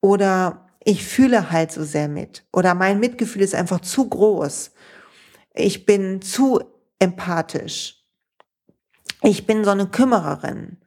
oder 0.00 0.67
ich 0.88 1.04
fühle 1.04 1.50
halt 1.50 1.70
so 1.70 1.84
sehr 1.84 2.08
mit 2.08 2.46
oder 2.50 2.74
mein 2.74 2.98
Mitgefühl 2.98 3.42
ist 3.42 3.54
einfach 3.54 3.80
zu 3.80 4.08
groß 4.08 4.70
ich 5.58 5.86
bin 5.86 6.22
zu 6.22 6.60
empathisch. 6.98 7.96
ich 9.22 9.46
bin 9.46 9.64
so 9.64 9.70
eine 9.70 9.88
Kümmererin. 9.88 10.78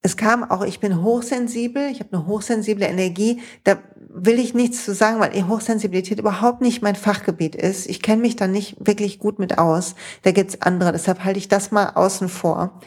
Es 0.00 0.16
kam 0.16 0.44
auch, 0.44 0.62
ich 0.62 0.80
bin 0.80 1.02
hochsensibel, 1.02 1.90
ich 1.90 2.00
habe 2.00 2.12
eine 2.12 2.26
hochsensible 2.26 2.86
Energie. 2.86 3.40
Da 3.64 3.78
will 3.96 4.38
ich 4.38 4.52
nichts 4.52 4.84
zu 4.84 4.94
sagen, 4.94 5.20
weil 5.20 5.48
Hochsensibilität 5.48 6.18
überhaupt 6.18 6.60
nicht 6.60 6.82
mein 6.82 6.94
Fachgebiet 6.94 7.54
ist. 7.54 7.86
Ich 7.88 8.02
kenne 8.02 8.20
mich 8.20 8.36
da 8.36 8.46
nicht 8.46 8.76
wirklich 8.86 9.18
gut 9.18 9.38
mit 9.38 9.58
aus. 9.58 9.94
Da 10.22 10.32
gibt's 10.32 10.60
andere. 10.60 10.92
Deshalb 10.92 11.24
halte 11.24 11.38
ich 11.38 11.48
das 11.48 11.70
mal 11.70 11.90
außen 11.94 12.28
vor, 12.28 12.80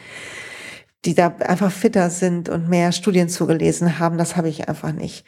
die 1.04 1.14
da 1.14 1.28
einfach 1.40 1.72
fitter 1.72 2.10
sind 2.10 2.48
und 2.48 2.68
mehr 2.68 2.92
Studien 2.92 3.28
zugelesen 3.28 3.98
haben. 3.98 4.16
Das 4.16 4.36
habe 4.36 4.48
ich 4.48 4.68
einfach 4.68 4.92
nicht. 4.92 5.24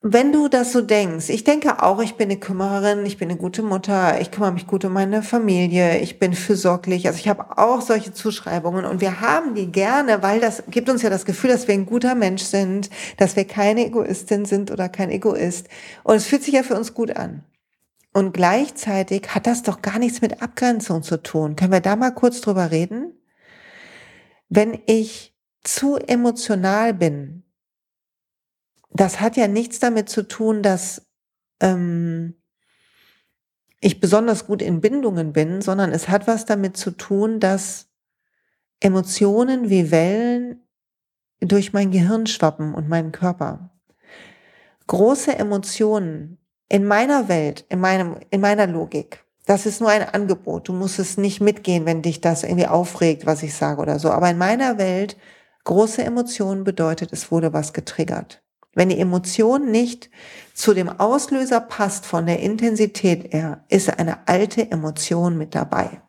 Wenn 0.00 0.30
du 0.30 0.46
das 0.46 0.70
so 0.72 0.80
denkst, 0.80 1.28
ich 1.28 1.42
denke 1.42 1.82
auch, 1.82 2.00
ich 2.00 2.14
bin 2.14 2.30
eine 2.30 2.38
Kümmererin, 2.38 3.04
ich 3.04 3.18
bin 3.18 3.28
eine 3.28 3.38
gute 3.38 3.64
Mutter, 3.64 4.20
ich 4.20 4.30
kümmere 4.30 4.52
mich 4.52 4.68
gut 4.68 4.84
um 4.84 4.92
meine 4.92 5.24
Familie, 5.24 5.98
ich 5.98 6.20
bin 6.20 6.34
fürsorglich. 6.34 7.08
Also 7.08 7.18
ich 7.18 7.26
habe 7.28 7.58
auch 7.58 7.80
solche 7.80 8.12
Zuschreibungen 8.12 8.84
und 8.84 9.00
wir 9.00 9.20
haben 9.20 9.56
die 9.56 9.72
gerne, 9.72 10.22
weil 10.22 10.38
das 10.38 10.62
gibt 10.68 10.88
uns 10.88 11.02
ja 11.02 11.10
das 11.10 11.24
Gefühl, 11.24 11.50
dass 11.50 11.66
wir 11.66 11.74
ein 11.74 11.84
guter 11.84 12.14
Mensch 12.14 12.44
sind, 12.44 12.90
dass 13.16 13.34
wir 13.34 13.44
keine 13.44 13.86
Egoistin 13.86 14.44
sind 14.44 14.70
oder 14.70 14.88
kein 14.88 15.10
Egoist. 15.10 15.68
Und 16.04 16.14
es 16.14 16.26
fühlt 16.26 16.44
sich 16.44 16.54
ja 16.54 16.62
für 16.62 16.76
uns 16.76 16.94
gut 16.94 17.16
an. 17.16 17.42
Und 18.12 18.32
gleichzeitig 18.32 19.34
hat 19.34 19.48
das 19.48 19.64
doch 19.64 19.82
gar 19.82 19.98
nichts 19.98 20.20
mit 20.20 20.42
Abgrenzung 20.42 21.02
zu 21.02 21.20
tun. 21.20 21.56
Können 21.56 21.72
wir 21.72 21.80
da 21.80 21.96
mal 21.96 22.12
kurz 22.12 22.40
drüber 22.40 22.70
reden? 22.70 23.14
Wenn 24.48 24.78
ich 24.86 25.34
zu 25.64 25.96
emotional 25.96 26.94
bin, 26.94 27.42
das 28.98 29.20
hat 29.20 29.36
ja 29.36 29.46
nichts 29.46 29.78
damit 29.78 30.08
zu 30.08 30.26
tun, 30.26 30.62
dass 30.62 31.06
ähm, 31.60 32.34
ich 33.80 34.00
besonders 34.00 34.46
gut 34.46 34.60
in 34.60 34.80
Bindungen 34.80 35.32
bin, 35.32 35.62
sondern 35.62 35.92
es 35.92 36.08
hat 36.08 36.26
was 36.26 36.46
damit 36.46 36.76
zu 36.76 36.90
tun, 36.90 37.38
dass 37.38 37.86
Emotionen 38.80 39.70
wie 39.70 39.92
Wellen 39.92 40.64
durch 41.40 41.72
mein 41.72 41.92
Gehirn 41.92 42.26
schwappen 42.26 42.74
und 42.74 42.88
meinen 42.88 43.12
Körper. 43.12 43.70
Große 44.88 45.36
Emotionen 45.36 46.38
in 46.68 46.84
meiner 46.84 47.28
Welt, 47.28 47.64
in 47.68 47.78
meinem, 47.78 48.16
in 48.30 48.40
meiner 48.40 48.66
Logik, 48.66 49.24
das 49.46 49.64
ist 49.64 49.80
nur 49.80 49.90
ein 49.90 50.02
Angebot. 50.02 50.68
Du 50.68 50.72
musst 50.72 50.98
es 50.98 51.16
nicht 51.16 51.40
mitgehen, 51.40 51.86
wenn 51.86 52.02
dich 52.02 52.20
das 52.20 52.42
irgendwie 52.42 52.66
aufregt, 52.66 53.26
was 53.26 53.44
ich 53.44 53.54
sage 53.54 53.80
oder 53.80 54.00
so. 54.00 54.10
Aber 54.10 54.28
in 54.28 54.38
meiner 54.38 54.76
Welt, 54.76 55.16
große 55.64 56.02
Emotionen 56.02 56.64
bedeutet, 56.64 57.12
es 57.12 57.30
wurde 57.30 57.52
was 57.52 57.72
getriggert. 57.72 58.42
Wenn 58.74 58.90
die 58.90 59.00
Emotion 59.00 59.70
nicht 59.70 60.10
zu 60.54 60.74
dem 60.74 60.88
Auslöser 60.88 61.60
passt 61.60 62.06
von 62.06 62.26
der 62.26 62.40
Intensität 62.40 63.32
her, 63.32 63.64
ist 63.68 63.98
eine 63.98 64.28
alte 64.28 64.70
Emotion 64.70 65.36
mit 65.38 65.54
dabei. 65.54 66.02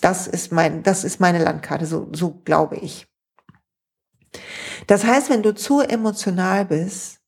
Das 0.00 0.26
ist 0.26 0.52
mein, 0.52 0.82
das 0.82 1.04
ist 1.04 1.20
meine 1.20 1.42
Landkarte, 1.42 1.86
so, 1.86 2.08
so 2.12 2.40
glaube 2.44 2.76
ich. 2.76 3.06
Das 4.86 5.04
heißt, 5.04 5.30
wenn 5.30 5.42
du 5.42 5.54
zu 5.54 5.80
emotional 5.80 6.64
bist, 6.64 7.20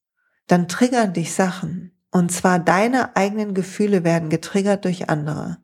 dann 0.46 0.68
triggern 0.68 1.12
dich 1.12 1.33
Sachen. 1.33 1.92
Und 2.11 2.33
zwar 2.33 2.59
deine 2.59 3.16
eigenen 3.16 3.55
Gefühle 3.55 4.05
werden 4.05 4.29
getriggert 4.29 4.85
durch 4.85 5.09
andere. 5.09 5.59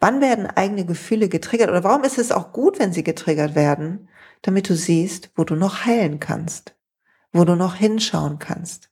Wann 0.00 0.20
werden 0.20 0.46
eigene 0.46 0.84
Gefühle 0.84 1.28
getriggert? 1.28 1.70
Oder 1.70 1.84
warum 1.84 2.04
ist 2.04 2.18
es 2.18 2.30
auch 2.30 2.52
gut, 2.52 2.78
wenn 2.78 2.92
sie 2.92 3.02
getriggert 3.02 3.54
werden? 3.54 4.08
Damit 4.42 4.68
du 4.68 4.76
siehst, 4.76 5.30
wo 5.34 5.44
du 5.44 5.56
noch 5.56 5.86
heilen 5.86 6.20
kannst 6.20 6.73
wo 7.34 7.44
du 7.44 7.56
noch 7.56 7.74
hinschauen 7.74 8.38
kannst. 8.38 8.88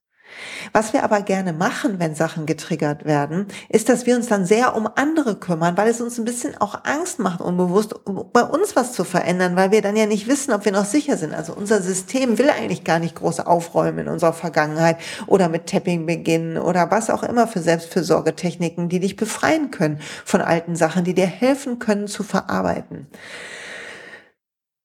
Was 0.72 0.92
wir 0.92 1.05
aber 1.05 1.20
gerne 1.20 1.52
machen, 1.52 1.98
wenn 1.98 2.14
Sachen 2.14 2.46
getriggert 2.46 3.05
werden, 3.05 3.46
ist, 3.68 3.88
dass 3.88 4.07
wir 4.07 4.16
uns 4.16 4.28
dann 4.28 4.46
sehr 4.46 4.74
um 4.74 4.88
andere 4.94 5.37
kümmern, 5.37 5.76
weil 5.76 5.88
es 5.88 6.00
uns 6.00 6.18
ein 6.18 6.24
bisschen 6.24 6.57
auch 6.59 6.85
Angst 6.85 7.18
macht, 7.18 7.40
unbewusst 7.40 7.94
bei 8.33 8.42
uns 8.42 8.74
was 8.74 8.92
zu 8.92 9.05
verändern, 9.05 9.57
weil 9.57 9.70
wir 9.70 9.83
dann 9.83 9.96
ja 9.96 10.07
nicht 10.07 10.28
wissen, 10.28 10.52
ob 10.52 10.64
wir 10.64 10.72
noch 10.72 10.85
sicher 10.85 11.16
sind. 11.16 11.35
Also 11.35 11.52
unser 11.55 11.83
System 11.83 12.38
will 12.38 12.50
eigentlich 12.50 12.85
gar 12.85 12.98
nicht 12.98 13.16
groß 13.16 13.40
aufräumen 13.40 14.00
in 14.00 14.09
unserer 14.09 14.33
Vergangenheit 14.33 14.96
oder 15.26 15.48
mit 15.48 15.66
Tapping 15.66 16.07
beginnen 16.07 16.59
oder 16.59 16.90
was 16.90 17.11
auch 17.11 17.22
immer 17.22 17.46
für 17.46 17.61
Selbstfürsorgetechniken, 17.61 18.88
die 18.88 19.00
dich 19.00 19.16
befreien 19.16 19.70
können 19.70 20.00
von 20.24 20.40
alten 20.40 20.76
Sachen, 20.76 21.05
die 21.05 21.14
dir 21.14 21.26
helfen 21.26 21.78
können 21.78 22.09
zu 22.09 22.22
verarbeiten. 22.22 23.07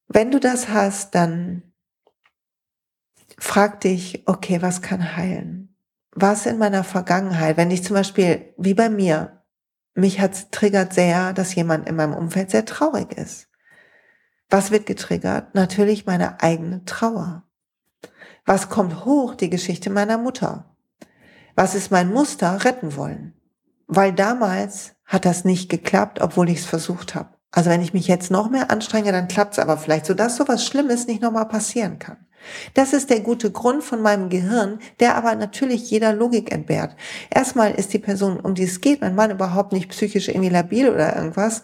Wenn 0.09 0.31
du 0.31 0.39
das 0.39 0.69
hast, 0.69 1.15
dann 1.15 1.66
frag 3.37 3.81
dich, 3.81 4.23
okay, 4.27 4.61
was 4.61 4.81
kann 4.81 5.15
heilen? 5.15 5.75
Was 6.11 6.45
in 6.45 6.57
meiner 6.57 6.83
Vergangenheit, 6.83 7.57
wenn 7.57 7.71
ich 7.71 7.83
zum 7.83 7.95
Beispiel, 7.95 8.53
wie 8.57 8.73
bei 8.73 8.89
mir, 8.89 9.43
mich 9.93 10.19
hat 10.19 10.51
triggert 10.51 10.93
sehr, 10.93 11.33
dass 11.33 11.55
jemand 11.55 11.87
in 11.87 11.95
meinem 11.95 12.13
Umfeld 12.13 12.51
sehr 12.51 12.65
traurig 12.65 13.13
ist. 13.13 13.47
Was 14.49 14.71
wird 14.71 14.85
getriggert? 14.85 15.55
Natürlich 15.55 16.05
meine 16.05 16.41
eigene 16.41 16.85
Trauer. 16.85 17.43
Was 18.45 18.69
kommt 18.69 19.05
hoch? 19.05 19.35
Die 19.35 19.49
Geschichte 19.49 19.89
meiner 19.89 20.17
Mutter. 20.17 20.75
Was 21.55 21.75
ist 21.75 21.91
mein 21.91 22.13
Muster? 22.13 22.63
Retten 22.63 22.95
wollen. 22.95 23.33
Weil 23.87 24.13
damals 24.13 24.93
hat 25.03 25.25
das 25.25 25.45
nicht 25.45 25.69
geklappt, 25.69 26.21
obwohl 26.21 26.49
ich 26.49 26.59
es 26.59 26.65
versucht 26.65 27.15
habe. 27.15 27.29
Also 27.51 27.69
wenn 27.69 27.81
ich 27.81 27.93
mich 27.93 28.07
jetzt 28.07 28.29
noch 28.29 28.49
mehr 28.49 28.69
anstrenge, 28.69 29.11
dann 29.11 29.27
klappt 29.27 29.53
es 29.53 29.59
aber 29.59 29.77
vielleicht, 29.77 30.05
sodass 30.05 30.35
sowas 30.35 30.65
Schlimmes 30.65 31.07
nicht 31.07 31.21
nochmal 31.21 31.47
passieren 31.47 31.97
kann. 31.97 32.26
Das 32.73 32.93
ist 32.93 33.09
der 33.09 33.19
gute 33.19 33.51
Grund 33.51 33.83
von 33.83 34.01
meinem 34.01 34.29
Gehirn, 34.29 34.79
der 34.99 35.15
aber 35.15 35.35
natürlich 35.35 35.89
jeder 35.89 36.13
Logik 36.13 36.51
entbehrt. 36.51 36.95
Erstmal 37.29 37.71
ist 37.71 37.93
die 37.93 37.99
Person, 37.99 38.39
um 38.39 38.55
die 38.55 38.63
es 38.63 38.81
geht, 38.81 39.01
mein 39.01 39.15
Mann 39.15 39.31
überhaupt 39.31 39.73
nicht 39.73 39.89
psychisch 39.89 40.27
irgendwie 40.27 40.49
labil 40.49 40.89
oder 40.89 41.15
irgendwas. 41.15 41.63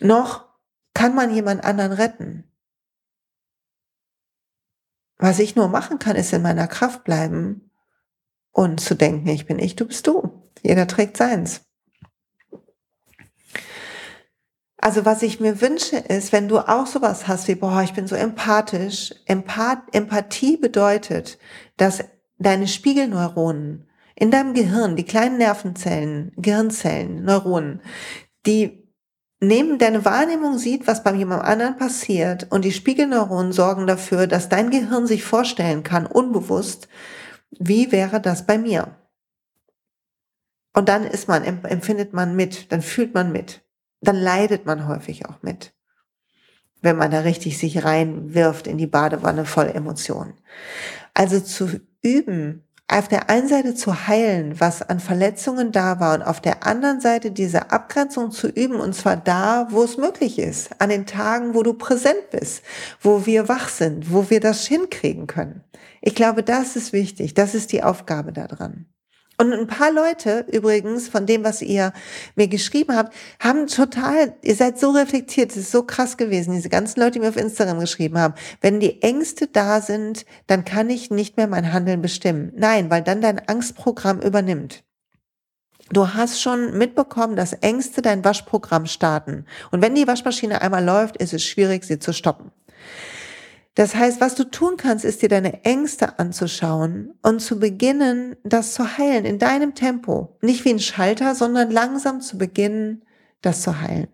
Noch 0.00 0.46
kann 0.94 1.14
man 1.14 1.34
jemand 1.34 1.64
anderen 1.64 1.92
retten. 1.92 2.44
Was 5.18 5.38
ich 5.38 5.56
nur 5.56 5.68
machen 5.68 5.98
kann, 5.98 6.16
ist 6.16 6.32
in 6.32 6.42
meiner 6.42 6.68
Kraft 6.68 7.04
bleiben 7.04 7.70
und 8.52 8.80
zu 8.80 8.94
denken, 8.94 9.28
ich 9.28 9.46
bin 9.46 9.58
ich, 9.58 9.76
du 9.76 9.86
bist 9.86 10.06
du. 10.06 10.50
Jeder 10.62 10.86
trägt 10.86 11.16
seins. 11.16 11.67
Also 14.80 15.04
was 15.04 15.22
ich 15.22 15.40
mir 15.40 15.60
wünsche 15.60 15.96
ist, 15.96 16.32
wenn 16.32 16.46
du 16.46 16.58
auch 16.58 16.86
sowas 16.86 17.26
hast 17.26 17.48
wie, 17.48 17.56
boah, 17.56 17.82
ich 17.82 17.94
bin 17.94 18.06
so 18.06 18.14
empathisch. 18.14 19.12
Empath 19.26 19.82
Empathie 19.92 20.56
bedeutet, 20.56 21.38
dass 21.76 22.04
deine 22.38 22.68
Spiegelneuronen 22.68 23.88
in 24.14 24.30
deinem 24.30 24.54
Gehirn, 24.54 24.96
die 24.96 25.04
kleinen 25.04 25.38
Nervenzellen, 25.38 26.32
Gehirnzellen, 26.36 27.24
Neuronen, 27.24 27.80
die 28.46 28.88
neben 29.40 29.78
deine 29.78 30.04
Wahrnehmung 30.04 30.58
sieht, 30.58 30.86
was 30.86 31.04
bei 31.04 31.12
jemand 31.12 31.44
anderen 31.44 31.76
passiert 31.76 32.46
und 32.50 32.64
die 32.64 32.72
Spiegelneuronen 32.72 33.52
sorgen 33.52 33.86
dafür, 33.86 34.26
dass 34.26 34.48
dein 34.48 34.70
Gehirn 34.70 35.06
sich 35.06 35.24
vorstellen 35.24 35.82
kann, 35.82 36.06
unbewusst, 36.06 36.88
wie 37.50 37.92
wäre 37.92 38.20
das 38.20 38.46
bei 38.46 38.58
mir? 38.58 38.96
Und 40.72 40.88
dann 40.88 41.04
ist 41.04 41.28
man, 41.28 41.44
empfindet 41.44 42.12
man 42.12 42.36
mit, 42.36 42.70
dann 42.72 42.82
fühlt 42.82 43.14
man 43.14 43.32
mit 43.32 43.62
dann 44.00 44.16
leidet 44.16 44.66
man 44.66 44.86
häufig 44.86 45.26
auch 45.26 45.42
mit, 45.42 45.72
wenn 46.82 46.96
man 46.96 47.10
da 47.10 47.20
richtig 47.20 47.58
sich 47.58 47.84
reinwirft 47.84 48.66
in 48.66 48.78
die 48.78 48.86
Badewanne 48.86 49.44
voll 49.44 49.66
Emotionen. 49.66 50.34
Also 51.14 51.40
zu 51.40 51.80
üben, 52.02 52.64
auf 52.90 53.06
der 53.06 53.28
einen 53.28 53.48
Seite 53.48 53.74
zu 53.74 54.06
heilen, 54.06 54.60
was 54.60 54.80
an 54.80 54.98
Verletzungen 54.98 55.72
da 55.72 56.00
war 56.00 56.14
und 56.14 56.22
auf 56.22 56.40
der 56.40 56.66
anderen 56.66 57.00
Seite 57.00 57.30
diese 57.30 57.70
Abgrenzung 57.70 58.30
zu 58.30 58.48
üben 58.48 58.76
und 58.76 58.94
zwar 58.94 59.16
da, 59.16 59.66
wo 59.70 59.82
es 59.82 59.98
möglich 59.98 60.38
ist, 60.38 60.80
an 60.80 60.88
den 60.88 61.04
Tagen, 61.04 61.54
wo 61.54 61.62
du 61.62 61.74
präsent 61.74 62.30
bist, 62.30 62.62
wo 63.02 63.26
wir 63.26 63.48
wach 63.48 63.68
sind, 63.68 64.10
wo 64.10 64.30
wir 64.30 64.40
das 64.40 64.66
hinkriegen 64.66 65.26
können. 65.26 65.64
Ich 66.00 66.14
glaube, 66.14 66.42
das 66.42 66.76
ist 66.76 66.94
wichtig, 66.94 67.34
das 67.34 67.54
ist 67.54 67.72
die 67.72 67.82
Aufgabe 67.82 68.32
daran. 68.32 68.86
Und 69.40 69.52
ein 69.52 69.68
paar 69.68 69.92
Leute 69.92 70.44
übrigens, 70.50 71.08
von 71.08 71.24
dem, 71.24 71.44
was 71.44 71.62
ihr 71.62 71.92
mir 72.34 72.48
geschrieben 72.48 72.96
habt, 72.96 73.14
haben 73.38 73.68
total, 73.68 74.34
ihr 74.42 74.56
seid 74.56 74.80
so 74.80 74.90
reflektiert, 74.90 75.52
es 75.52 75.58
ist 75.58 75.70
so 75.70 75.84
krass 75.84 76.16
gewesen, 76.16 76.54
diese 76.54 76.68
ganzen 76.68 76.98
Leute, 76.98 77.12
die 77.12 77.20
mir 77.20 77.28
auf 77.28 77.36
Instagram 77.36 77.78
geschrieben 77.78 78.18
haben. 78.18 78.34
Wenn 78.60 78.80
die 78.80 79.00
Ängste 79.00 79.46
da 79.46 79.80
sind, 79.80 80.26
dann 80.48 80.64
kann 80.64 80.90
ich 80.90 81.12
nicht 81.12 81.36
mehr 81.36 81.46
mein 81.46 81.72
Handeln 81.72 82.02
bestimmen. 82.02 82.52
Nein, 82.56 82.90
weil 82.90 83.02
dann 83.02 83.20
dein 83.20 83.48
Angstprogramm 83.48 84.20
übernimmt. 84.20 84.82
Du 85.90 86.14
hast 86.14 86.42
schon 86.42 86.76
mitbekommen, 86.76 87.36
dass 87.36 87.52
Ängste 87.52 88.02
dein 88.02 88.24
Waschprogramm 88.24 88.86
starten. 88.86 89.46
Und 89.70 89.82
wenn 89.82 89.94
die 89.94 90.08
Waschmaschine 90.08 90.60
einmal 90.60 90.84
läuft, 90.84 91.16
ist 91.16 91.32
es 91.32 91.44
schwierig, 91.44 91.84
sie 91.84 92.00
zu 92.00 92.12
stoppen. 92.12 92.50
Das 93.78 93.94
heißt, 93.94 94.20
was 94.20 94.34
du 94.34 94.42
tun 94.42 94.76
kannst, 94.76 95.04
ist 95.04 95.22
dir 95.22 95.28
deine 95.28 95.64
Ängste 95.64 96.18
anzuschauen 96.18 97.14
und 97.22 97.38
zu 97.38 97.60
beginnen, 97.60 98.34
das 98.42 98.74
zu 98.74 98.98
heilen 98.98 99.24
in 99.24 99.38
deinem 99.38 99.76
Tempo. 99.76 100.36
Nicht 100.42 100.64
wie 100.64 100.70
ein 100.70 100.80
Schalter, 100.80 101.36
sondern 101.36 101.70
langsam 101.70 102.20
zu 102.20 102.38
beginnen, 102.38 103.04
das 103.40 103.62
zu 103.62 103.80
heilen. 103.80 104.08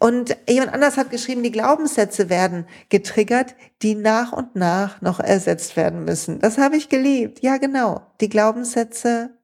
Und 0.00 0.36
jemand 0.48 0.74
anders 0.74 0.96
hat 0.96 1.12
geschrieben, 1.12 1.44
die 1.44 1.52
Glaubenssätze 1.52 2.28
werden 2.28 2.66
getriggert, 2.88 3.54
die 3.82 3.94
nach 3.94 4.32
und 4.32 4.56
nach 4.56 5.00
noch 5.00 5.20
ersetzt 5.20 5.76
werden 5.76 6.04
müssen. 6.04 6.40
Das 6.40 6.58
habe 6.58 6.76
ich 6.76 6.88
geliebt. 6.88 7.38
Ja, 7.40 7.58
genau. 7.58 8.00
Die 8.20 8.28
Glaubenssätze 8.28 9.37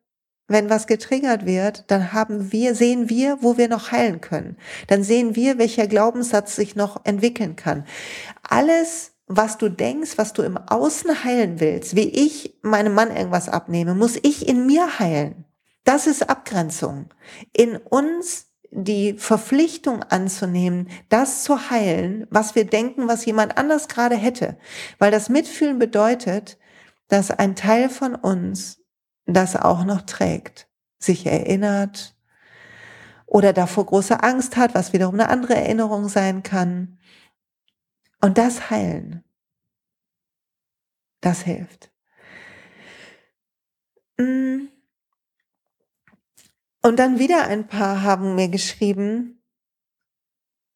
wenn 0.46 0.68
was 0.68 0.86
getriggert 0.86 1.46
wird, 1.46 1.84
dann 1.90 2.12
haben 2.12 2.52
wir, 2.52 2.74
sehen 2.74 3.08
wir, 3.08 3.38
wo 3.40 3.56
wir 3.56 3.68
noch 3.68 3.92
heilen 3.92 4.20
können. 4.20 4.56
Dann 4.88 5.02
sehen 5.02 5.36
wir, 5.36 5.58
welcher 5.58 5.86
Glaubenssatz 5.86 6.56
sich 6.56 6.76
noch 6.76 7.04
entwickeln 7.04 7.56
kann. 7.56 7.84
Alles, 8.42 9.12
was 9.26 9.56
du 9.56 9.70
denkst, 9.70 10.18
was 10.18 10.34
du 10.34 10.42
im 10.42 10.58
Außen 10.58 11.24
heilen 11.24 11.60
willst, 11.60 11.96
wie 11.96 12.08
ich 12.08 12.58
meinem 12.62 12.94
Mann 12.94 13.14
irgendwas 13.14 13.48
abnehme, 13.48 13.94
muss 13.94 14.18
ich 14.22 14.46
in 14.46 14.66
mir 14.66 14.98
heilen. 14.98 15.46
Das 15.84 16.06
ist 16.06 16.28
Abgrenzung. 16.28 17.08
In 17.52 17.76
uns 17.76 18.46
die 18.70 19.14
Verpflichtung 19.14 20.02
anzunehmen, 20.02 20.88
das 21.08 21.44
zu 21.44 21.70
heilen, 21.70 22.26
was 22.30 22.54
wir 22.54 22.64
denken, 22.64 23.06
was 23.06 23.24
jemand 23.24 23.56
anders 23.56 23.88
gerade 23.88 24.16
hätte. 24.16 24.56
Weil 24.98 25.10
das 25.10 25.28
Mitfühlen 25.28 25.78
bedeutet, 25.78 26.58
dass 27.08 27.30
ein 27.30 27.54
Teil 27.54 27.88
von 27.88 28.14
uns 28.14 28.83
das 29.26 29.56
auch 29.56 29.84
noch 29.84 30.02
trägt, 30.02 30.68
sich 30.98 31.26
erinnert 31.26 32.14
oder 33.26 33.52
davor 33.52 33.86
große 33.86 34.22
Angst 34.22 34.56
hat, 34.56 34.74
was 34.74 34.92
wiederum 34.92 35.14
eine 35.14 35.28
andere 35.28 35.54
Erinnerung 35.54 36.08
sein 36.08 36.42
kann. 36.42 36.98
Und 38.20 38.38
das 38.38 38.70
heilen, 38.70 39.24
das 41.20 41.42
hilft. 41.42 41.90
Mm. 44.18 44.68
Und 46.82 46.98
dann 46.98 47.18
wieder 47.18 47.46
ein 47.46 47.66
paar 47.66 48.02
haben 48.02 48.34
mir 48.34 48.48
geschrieben, 48.48 49.42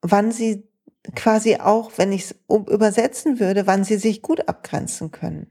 wann 0.01 0.33
sie 0.33 0.67
quasi 1.15 1.57
auch, 1.57 1.93
wenn 1.97 2.13
ich 2.13 2.31
es 2.31 2.35
übersetzen 2.49 3.41
würde, 3.41 3.67
wann 3.67 3.85
sie 3.85 3.97
sich 3.97 4.23
gut 4.23 4.49
abgrenzen 4.49 5.11
können. 5.11 5.51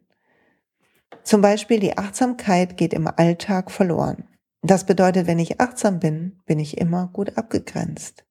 Zum 1.27 1.41
Beispiel 1.41 1.81
die 1.81 1.97
Achtsamkeit 1.97 2.77
geht 2.77 2.93
im 2.93 3.05
Alltag 3.05 3.69
verloren. 3.69 4.29
Das 4.61 4.85
bedeutet, 4.85 5.27
wenn 5.27 5.39
ich 5.39 5.59
achtsam 5.59 5.99
bin, 5.99 6.39
bin 6.45 6.57
ich 6.57 6.77
immer 6.77 7.09
gut 7.11 7.37
abgegrenzt. 7.37 8.23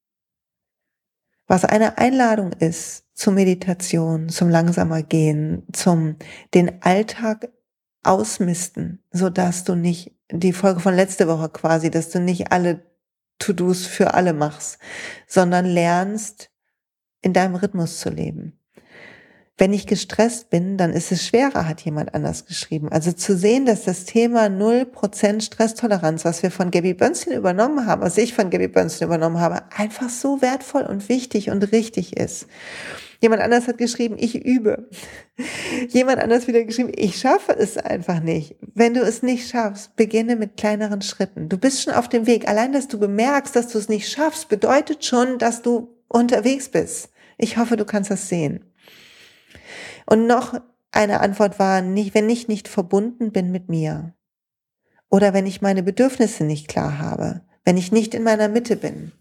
Was 1.46 1.66
eine 1.66 1.98
Einladung 1.98 2.54
ist 2.54 3.04
zur 3.12 3.34
Meditation, 3.34 4.30
zum 4.30 4.48
langsamer 4.48 5.02
Gehen, 5.02 5.66
zum 5.74 6.16
den 6.54 6.80
Alltag 6.82 7.50
ausmisten, 8.02 9.04
so 9.10 9.28
dass 9.28 9.64
du 9.64 9.74
nicht 9.74 10.16
die 10.32 10.54
Folge 10.54 10.80
von 10.80 10.94
letzte 10.94 11.28
Woche 11.28 11.50
quasi, 11.50 11.90
dass 11.90 12.08
du 12.08 12.18
nicht 12.18 12.50
alle 12.50 12.82
To-Dos 13.38 13.84
für 13.84 14.14
alle 14.14 14.32
machst, 14.32 14.78
sondern 15.26 15.66
lernst, 15.66 16.50
in 17.20 17.34
deinem 17.34 17.56
Rhythmus 17.56 18.00
zu 18.00 18.08
leben. 18.08 18.55
Wenn 19.58 19.72
ich 19.72 19.86
gestresst 19.86 20.50
bin, 20.50 20.76
dann 20.76 20.92
ist 20.92 21.12
es 21.12 21.26
schwerer, 21.26 21.66
hat 21.66 21.80
jemand 21.80 22.14
anders 22.14 22.44
geschrieben. 22.44 22.90
Also 22.90 23.12
zu 23.12 23.34
sehen, 23.34 23.64
dass 23.64 23.84
das 23.84 24.04
Thema 24.04 24.46
0% 24.46 25.40
Stresstoleranz, 25.40 26.26
was 26.26 26.42
wir 26.42 26.50
von 26.50 26.70
Gabby 26.70 26.92
Bönzchen 26.92 27.32
übernommen 27.32 27.86
haben, 27.86 28.02
was 28.02 28.18
ich 28.18 28.34
von 28.34 28.50
Gabby 28.50 28.68
Bönzchen 28.68 29.06
übernommen 29.06 29.40
habe, 29.40 29.62
einfach 29.74 30.10
so 30.10 30.42
wertvoll 30.42 30.82
und 30.82 31.08
wichtig 31.08 31.48
und 31.48 31.72
richtig 31.72 32.18
ist. 32.18 32.48
Jemand 33.20 33.40
anders 33.40 33.66
hat 33.66 33.78
geschrieben, 33.78 34.16
ich 34.18 34.34
übe. 34.34 34.90
Jemand 35.88 36.20
anders 36.20 36.46
wieder 36.46 36.62
geschrieben, 36.64 36.92
ich 36.94 37.18
schaffe 37.18 37.56
es 37.58 37.78
einfach 37.78 38.20
nicht. 38.20 38.56
Wenn 38.74 38.92
du 38.92 39.00
es 39.00 39.22
nicht 39.22 39.48
schaffst, 39.48 39.96
beginne 39.96 40.36
mit 40.36 40.58
kleineren 40.58 41.00
Schritten. 41.00 41.48
Du 41.48 41.56
bist 41.56 41.82
schon 41.82 41.94
auf 41.94 42.10
dem 42.10 42.26
Weg. 42.26 42.46
Allein, 42.46 42.72
dass 42.72 42.88
du 42.88 42.98
bemerkst, 42.98 43.56
dass 43.56 43.68
du 43.68 43.78
es 43.78 43.88
nicht 43.88 44.10
schaffst, 44.10 44.50
bedeutet 44.50 45.04
schon, 45.06 45.38
dass 45.38 45.62
du 45.62 45.88
unterwegs 46.08 46.68
bist. 46.68 47.08
Ich 47.38 47.56
hoffe, 47.56 47.78
du 47.78 47.86
kannst 47.86 48.10
das 48.10 48.28
sehen. 48.28 48.60
Und 50.06 50.26
noch 50.26 50.60
eine 50.92 51.20
Antwort 51.20 51.58
war, 51.58 51.82
nicht, 51.82 52.14
wenn 52.14 52.30
ich 52.30 52.48
nicht 52.48 52.68
verbunden 52.68 53.32
bin 53.32 53.50
mit 53.50 53.68
mir. 53.68 54.14
Oder 55.10 55.34
wenn 55.34 55.46
ich 55.46 55.60
meine 55.60 55.82
Bedürfnisse 55.82 56.44
nicht 56.44 56.68
klar 56.68 56.98
habe. 56.98 57.42
Wenn 57.64 57.76
ich 57.76 57.92
nicht 57.92 58.14
in 58.14 58.22
meiner 58.22 58.48
Mitte 58.48 58.76
bin. 58.76 59.12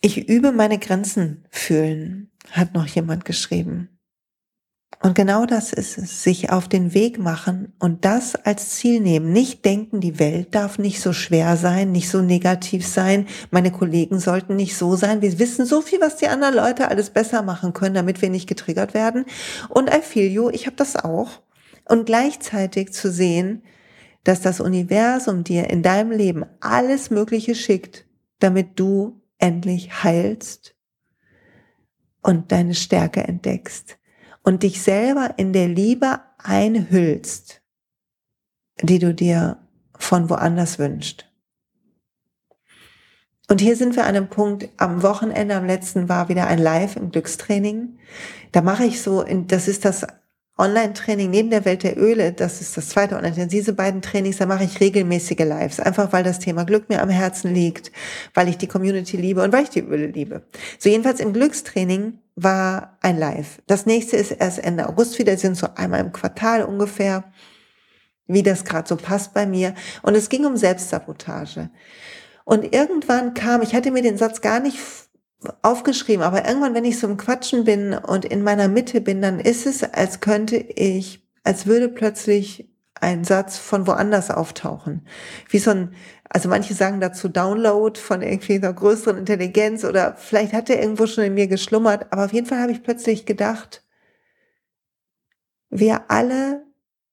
Ich 0.00 0.28
übe 0.28 0.52
meine 0.52 0.78
Grenzen 0.78 1.44
fühlen, 1.50 2.30
hat 2.52 2.72
noch 2.72 2.86
jemand 2.86 3.24
geschrieben. 3.24 3.97
Und 5.00 5.14
genau 5.14 5.46
das 5.46 5.72
ist 5.72 5.96
es, 5.96 6.24
sich 6.24 6.50
auf 6.50 6.66
den 6.66 6.92
Weg 6.92 7.18
machen 7.18 7.72
und 7.78 8.04
das 8.04 8.34
als 8.34 8.70
Ziel 8.70 9.00
nehmen. 9.00 9.32
Nicht 9.32 9.64
denken, 9.64 10.00
die 10.00 10.18
Welt 10.18 10.56
darf 10.56 10.78
nicht 10.78 11.00
so 11.00 11.12
schwer 11.12 11.56
sein, 11.56 11.92
nicht 11.92 12.10
so 12.10 12.20
negativ 12.20 12.84
sein, 12.84 13.28
meine 13.52 13.70
Kollegen 13.70 14.18
sollten 14.18 14.56
nicht 14.56 14.76
so 14.76 14.96
sein. 14.96 15.22
Wir 15.22 15.38
wissen 15.38 15.66
so 15.66 15.82
viel, 15.82 16.00
was 16.00 16.16
die 16.16 16.26
anderen 16.26 16.54
Leute 16.54 16.88
alles 16.88 17.10
besser 17.10 17.42
machen 17.42 17.74
können, 17.74 17.94
damit 17.94 18.22
wir 18.22 18.30
nicht 18.30 18.48
getriggert 18.48 18.92
werden. 18.92 19.24
Und 19.68 19.88
I 19.88 20.00
feel 20.02 20.28
you, 20.28 20.50
ich 20.50 20.66
habe 20.66 20.76
das 20.76 20.96
auch. 20.96 21.42
Und 21.84 22.06
gleichzeitig 22.06 22.92
zu 22.92 23.12
sehen, 23.12 23.62
dass 24.24 24.40
das 24.40 24.60
Universum 24.60 25.44
dir 25.44 25.70
in 25.70 25.82
deinem 25.82 26.10
Leben 26.10 26.44
alles 26.58 27.10
Mögliche 27.10 27.54
schickt, 27.54 28.04
damit 28.40 28.80
du 28.80 29.22
endlich 29.38 30.02
heilst 30.02 30.74
und 32.20 32.50
deine 32.50 32.74
Stärke 32.74 33.22
entdeckst 33.22 33.98
und 34.42 34.62
dich 34.62 34.82
selber 34.82 35.34
in 35.36 35.52
der 35.52 35.68
Liebe 35.68 36.20
einhüllst, 36.38 37.60
die 38.82 38.98
du 38.98 39.14
dir 39.14 39.58
von 39.96 40.30
woanders 40.30 40.78
wünschst. 40.78 41.26
Und 43.50 43.62
hier 43.62 43.76
sind 43.76 43.96
wir 43.96 44.02
an 44.02 44.14
einem 44.14 44.28
Punkt, 44.28 44.68
am 44.76 45.02
Wochenende, 45.02 45.56
am 45.56 45.64
letzten 45.64 46.08
war 46.08 46.28
wieder 46.28 46.46
ein 46.46 46.58
Live 46.58 46.96
im 46.96 47.10
Glückstraining. 47.10 47.98
Da 48.52 48.60
mache 48.60 48.84
ich 48.84 49.00
so, 49.00 49.24
das 49.24 49.68
ist 49.68 49.86
das 49.86 50.06
Online-Training 50.58 51.30
neben 51.30 51.50
der 51.50 51.64
Welt 51.64 51.84
der 51.84 51.96
Öle, 51.96 52.32
das 52.32 52.60
ist 52.60 52.76
das 52.76 52.88
zweite 52.90 53.16
Online-Training. 53.16 53.48
Diese 53.48 53.72
beiden 53.72 54.02
Trainings, 54.02 54.36
da 54.38 54.46
mache 54.46 54.64
ich 54.64 54.80
regelmäßige 54.80 55.38
Lives, 55.38 55.80
einfach 55.80 56.12
weil 56.12 56.24
das 56.24 56.40
Thema 56.40 56.64
Glück 56.64 56.88
mir 56.90 57.00
am 57.00 57.08
Herzen 57.08 57.54
liegt, 57.54 57.90
weil 58.34 58.48
ich 58.48 58.58
die 58.58 58.66
Community 58.66 59.16
liebe 59.16 59.42
und 59.42 59.52
weil 59.52 59.62
ich 59.62 59.70
die 59.70 59.80
Öle 59.80 60.08
liebe. 60.08 60.42
So 60.78 60.90
jedenfalls 60.90 61.20
im 61.20 61.32
Glückstraining 61.32 62.18
war 62.42 62.98
ein 63.00 63.18
Live. 63.18 63.60
Das 63.66 63.86
nächste 63.86 64.16
ist 64.16 64.30
erst 64.30 64.60
Ende 64.60 64.88
August 64.88 65.18
wieder, 65.18 65.36
sind 65.36 65.56
so 65.56 65.68
einmal 65.74 66.00
im 66.00 66.12
Quartal 66.12 66.62
ungefähr, 66.62 67.24
wie 68.26 68.42
das 68.42 68.64
gerade 68.64 68.88
so 68.88 68.96
passt 68.96 69.34
bei 69.34 69.46
mir. 69.46 69.74
Und 70.02 70.14
es 70.14 70.28
ging 70.28 70.46
um 70.46 70.56
Selbstsabotage. 70.56 71.70
Und 72.44 72.72
irgendwann 72.72 73.34
kam, 73.34 73.62
ich 73.62 73.74
hatte 73.74 73.90
mir 73.90 74.02
den 74.02 74.18
Satz 74.18 74.40
gar 74.40 74.60
nicht 74.60 74.78
aufgeschrieben, 75.62 76.22
aber 76.22 76.46
irgendwann, 76.46 76.74
wenn 76.74 76.84
ich 76.84 76.98
so 76.98 77.06
im 77.06 77.16
Quatschen 77.16 77.64
bin 77.64 77.94
und 77.94 78.24
in 78.24 78.42
meiner 78.42 78.68
Mitte 78.68 79.00
bin, 79.00 79.20
dann 79.20 79.40
ist 79.40 79.66
es, 79.66 79.82
als 79.82 80.20
könnte 80.20 80.56
ich, 80.56 81.22
als 81.44 81.66
würde 81.66 81.88
plötzlich 81.88 82.68
ein 83.00 83.24
Satz 83.24 83.56
von 83.56 83.86
woanders 83.86 84.30
auftauchen. 84.30 85.06
Wie 85.48 85.58
so 85.58 85.70
ein, 85.70 85.94
also 86.28 86.48
manche 86.48 86.74
sagen 86.74 87.00
dazu 87.00 87.28
Download 87.28 87.98
von 87.98 88.22
irgendwie 88.22 88.56
einer 88.56 88.72
größeren 88.72 89.18
Intelligenz 89.18 89.84
oder 89.84 90.16
vielleicht 90.16 90.52
hat 90.52 90.70
er 90.70 90.80
irgendwo 90.80 91.06
schon 91.06 91.24
in 91.24 91.34
mir 91.34 91.46
geschlummert, 91.46 92.12
aber 92.12 92.24
auf 92.24 92.32
jeden 92.32 92.46
Fall 92.46 92.60
habe 92.60 92.72
ich 92.72 92.82
plötzlich 92.82 93.26
gedacht, 93.26 93.84
wir 95.70 96.10
alle 96.10 96.64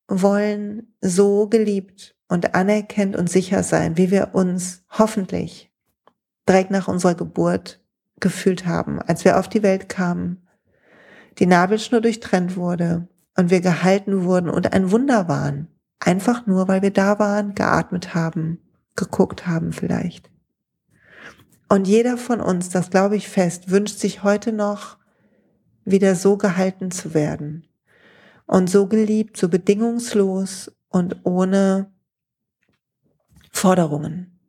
wollen 0.08 0.93
so 1.02 1.48
geliebt 1.48 2.15
und 2.28 2.56
anerkennt 2.56 3.15
und 3.15 3.30
sicher 3.30 3.63
sein, 3.63 3.98
wie 3.98 4.12
wir 4.12 4.30
uns 4.34 4.84
hoffentlich 4.89 5.71
direkt 6.48 6.71
nach 6.71 6.88
unserer 6.88 7.15
Geburt 7.15 7.82
gefühlt 8.19 8.65
haben, 8.65 9.02
als 9.02 9.26
wir 9.26 9.39
auf 9.39 9.50
die 9.50 9.63
Welt 9.63 9.89
kamen, 9.89 10.48
die 11.39 11.45
Nabelschnur 11.45 12.02
durchtrennt 12.02 12.56
wurde 12.56 13.08
und 13.36 13.50
wir 13.50 13.62
gehalten 13.62 14.24
wurden 14.24 14.50
und 14.50 14.74
ein 14.74 14.91
Wunder 14.91 15.28
waren. 15.28 15.67
Einfach 16.06 16.46
nur, 16.46 16.68
weil 16.68 16.84
wir 16.84 16.91
da 16.91 17.18
waren, 17.18 17.56
geatmet 17.56 18.13
haben, 18.13 18.60
geguckt 18.96 19.48
haben 19.48 19.74
vielleicht. 19.74 20.30
Und 21.68 21.88
jeder 21.88 22.15
von 22.15 22.41
uns, 22.41 22.70
das 22.70 22.91
glaube 22.91 23.15
ich 23.15 23.28
fest, 23.28 23.72
wünscht 23.72 23.98
sich 23.98 24.22
heute 24.22 24.54
noch, 24.54 24.98
wieder 25.84 26.13
so 26.15 26.38
gehalten 26.38 26.91
zu 26.91 27.15
werden 27.15 27.68
und 28.46 28.70
so 28.70 28.88
geliebt, 28.88 29.36
so 29.36 29.50
bedingungslos 29.50 30.72
und 30.89 31.18
ohne 31.24 31.91
Forderungen. 33.52 34.39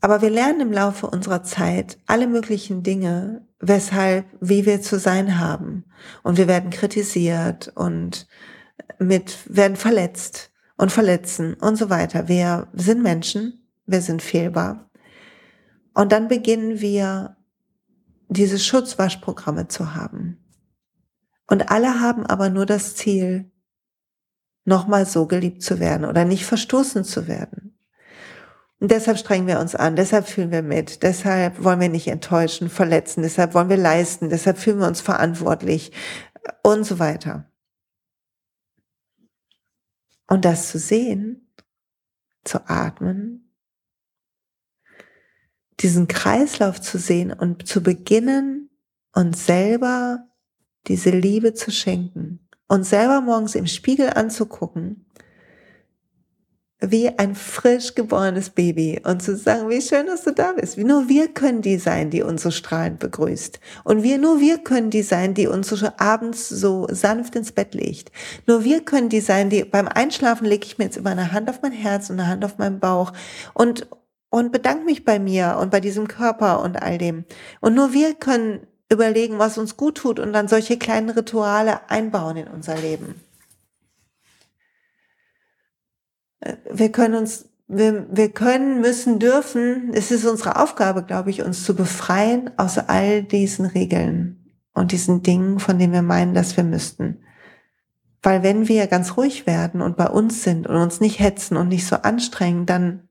Aber 0.00 0.20
wir 0.20 0.30
lernen 0.30 0.62
im 0.62 0.72
Laufe 0.72 1.06
unserer 1.06 1.44
Zeit 1.44 1.96
alle 2.06 2.26
möglichen 2.26 2.82
Dinge, 2.82 3.46
weshalb, 3.60 4.26
wie 4.40 4.66
wir 4.66 4.82
zu 4.82 4.98
sein 4.98 5.38
haben. 5.38 5.84
Und 6.24 6.38
wir 6.38 6.48
werden 6.48 6.70
kritisiert 6.70 7.70
und 7.76 8.26
mit, 8.98 9.38
werden 9.54 9.76
verletzt 9.76 10.50
und 10.76 10.92
verletzen 10.92 11.54
und 11.54 11.76
so 11.76 11.90
weiter. 11.90 12.28
Wir 12.28 12.68
sind 12.72 13.02
Menschen, 13.02 13.68
wir 13.86 14.00
sind 14.00 14.22
fehlbar. 14.22 14.90
Und 15.94 16.12
dann 16.12 16.28
beginnen 16.28 16.80
wir, 16.80 17.36
diese 18.28 18.58
Schutzwaschprogramme 18.58 19.68
zu 19.68 19.94
haben. 19.94 20.38
Und 21.46 21.70
alle 21.70 22.00
haben 22.00 22.26
aber 22.26 22.50
nur 22.50 22.66
das 22.66 22.94
Ziel, 22.94 23.50
nochmal 24.64 25.06
so 25.06 25.26
geliebt 25.26 25.62
zu 25.62 25.80
werden 25.80 26.04
oder 26.04 26.26
nicht 26.26 26.44
verstoßen 26.44 27.02
zu 27.02 27.26
werden. 27.26 27.78
Und 28.80 28.92
deshalb 28.92 29.18
strengen 29.18 29.48
wir 29.48 29.58
uns 29.58 29.74
an, 29.74 29.96
deshalb 29.96 30.28
fühlen 30.28 30.52
wir 30.52 30.62
mit, 30.62 31.02
deshalb 31.02 31.64
wollen 31.64 31.80
wir 31.80 31.88
nicht 31.88 32.06
enttäuschen, 32.06 32.68
verletzen, 32.68 33.22
deshalb 33.22 33.54
wollen 33.54 33.70
wir 33.70 33.76
leisten, 33.76 34.28
deshalb 34.28 34.58
fühlen 34.58 34.78
wir 34.78 34.86
uns 34.86 35.00
verantwortlich 35.00 35.90
und 36.62 36.84
so 36.84 36.98
weiter. 37.00 37.47
Und 40.28 40.44
das 40.44 40.68
zu 40.68 40.78
sehen, 40.78 41.52
zu 42.44 42.68
atmen, 42.68 43.52
diesen 45.80 46.08
Kreislauf 46.08 46.80
zu 46.80 46.98
sehen 46.98 47.32
und 47.32 47.66
zu 47.66 47.82
beginnen, 47.82 48.70
uns 49.12 49.46
selber 49.46 50.28
diese 50.86 51.10
Liebe 51.10 51.54
zu 51.54 51.70
schenken, 51.70 52.48
uns 52.68 52.90
selber 52.90 53.20
morgens 53.20 53.54
im 53.54 53.66
Spiegel 53.66 54.10
anzugucken 54.10 55.06
wie 56.80 57.08
ein 57.08 57.34
frisch 57.34 57.94
geborenes 57.96 58.50
Baby 58.50 59.00
und 59.04 59.20
zu 59.20 59.36
sagen, 59.36 59.68
wie 59.68 59.82
schön, 59.82 60.06
dass 60.06 60.22
du 60.22 60.32
da 60.32 60.52
bist. 60.52 60.78
Nur 60.78 61.08
wir 61.08 61.26
können 61.28 61.60
die 61.60 61.76
sein, 61.76 62.10
die 62.10 62.22
uns 62.22 62.42
so 62.42 62.52
strahlend 62.52 63.00
begrüßt. 63.00 63.58
Und 63.82 64.04
wir, 64.04 64.18
nur 64.18 64.38
wir 64.38 64.58
können 64.58 64.90
die 64.90 65.02
sein, 65.02 65.34
die 65.34 65.48
uns 65.48 65.68
so 65.68 65.88
abends 65.96 66.48
so 66.48 66.86
sanft 66.90 67.34
ins 67.34 67.50
Bett 67.50 67.74
legt. 67.74 68.12
Nur 68.46 68.62
wir 68.62 68.84
können 68.84 69.08
die 69.08 69.20
sein, 69.20 69.50
die 69.50 69.64
beim 69.64 69.88
Einschlafen 69.88 70.46
lege 70.46 70.66
ich 70.66 70.78
mir 70.78 70.84
jetzt 70.84 70.96
immer 70.96 71.10
eine 71.10 71.32
Hand 71.32 71.50
auf 71.50 71.62
mein 71.62 71.72
Herz 71.72 72.10
und 72.10 72.20
eine 72.20 72.28
Hand 72.28 72.44
auf 72.44 72.58
meinen 72.58 72.78
Bauch 72.78 73.12
und, 73.54 73.88
und 74.30 74.52
bedanke 74.52 74.84
mich 74.84 75.04
bei 75.04 75.18
mir 75.18 75.58
und 75.60 75.72
bei 75.72 75.80
diesem 75.80 76.06
Körper 76.06 76.62
und 76.62 76.80
all 76.80 76.96
dem. 76.96 77.24
Und 77.60 77.74
nur 77.74 77.92
wir 77.92 78.14
können 78.14 78.60
überlegen, 78.88 79.40
was 79.40 79.58
uns 79.58 79.76
gut 79.76 79.96
tut 79.96 80.20
und 80.20 80.32
dann 80.32 80.46
solche 80.46 80.78
kleinen 80.78 81.10
Rituale 81.10 81.90
einbauen 81.90 82.36
in 82.36 82.46
unser 82.46 82.76
Leben. 82.76 83.16
Wir 86.70 86.92
können 86.92 87.14
uns, 87.14 87.48
wir, 87.66 88.06
wir 88.10 88.30
können, 88.30 88.80
müssen, 88.80 89.18
dürfen, 89.18 89.90
es 89.92 90.10
ist 90.10 90.24
unsere 90.24 90.60
Aufgabe, 90.60 91.04
glaube 91.04 91.30
ich, 91.30 91.42
uns 91.42 91.64
zu 91.64 91.74
befreien 91.74 92.50
aus 92.56 92.78
all 92.78 93.22
diesen 93.22 93.66
Regeln 93.66 94.54
und 94.72 94.92
diesen 94.92 95.22
Dingen, 95.22 95.58
von 95.58 95.78
denen 95.78 95.92
wir 95.92 96.02
meinen, 96.02 96.34
dass 96.34 96.56
wir 96.56 96.64
müssten. 96.64 97.20
Weil 98.22 98.42
wenn 98.42 98.68
wir 98.68 98.86
ganz 98.86 99.16
ruhig 99.16 99.46
werden 99.46 99.80
und 99.80 99.96
bei 99.96 100.08
uns 100.08 100.42
sind 100.42 100.66
und 100.66 100.76
uns 100.76 101.00
nicht 101.00 101.20
hetzen 101.20 101.56
und 101.56 101.68
nicht 101.68 101.86
so 101.86 101.96
anstrengen, 101.96 102.66
dann 102.66 103.08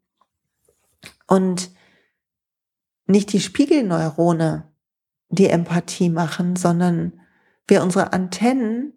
und 1.28 1.71
nicht 3.05 3.32
die 3.34 3.39
Spiegelneurone 3.39 4.71
die 5.30 5.47
Empathie 5.47 6.09
machen, 6.09 6.55
sondern 6.55 7.19
wir 7.67 7.84
unsere 7.84 8.13
Antennen 8.13 8.93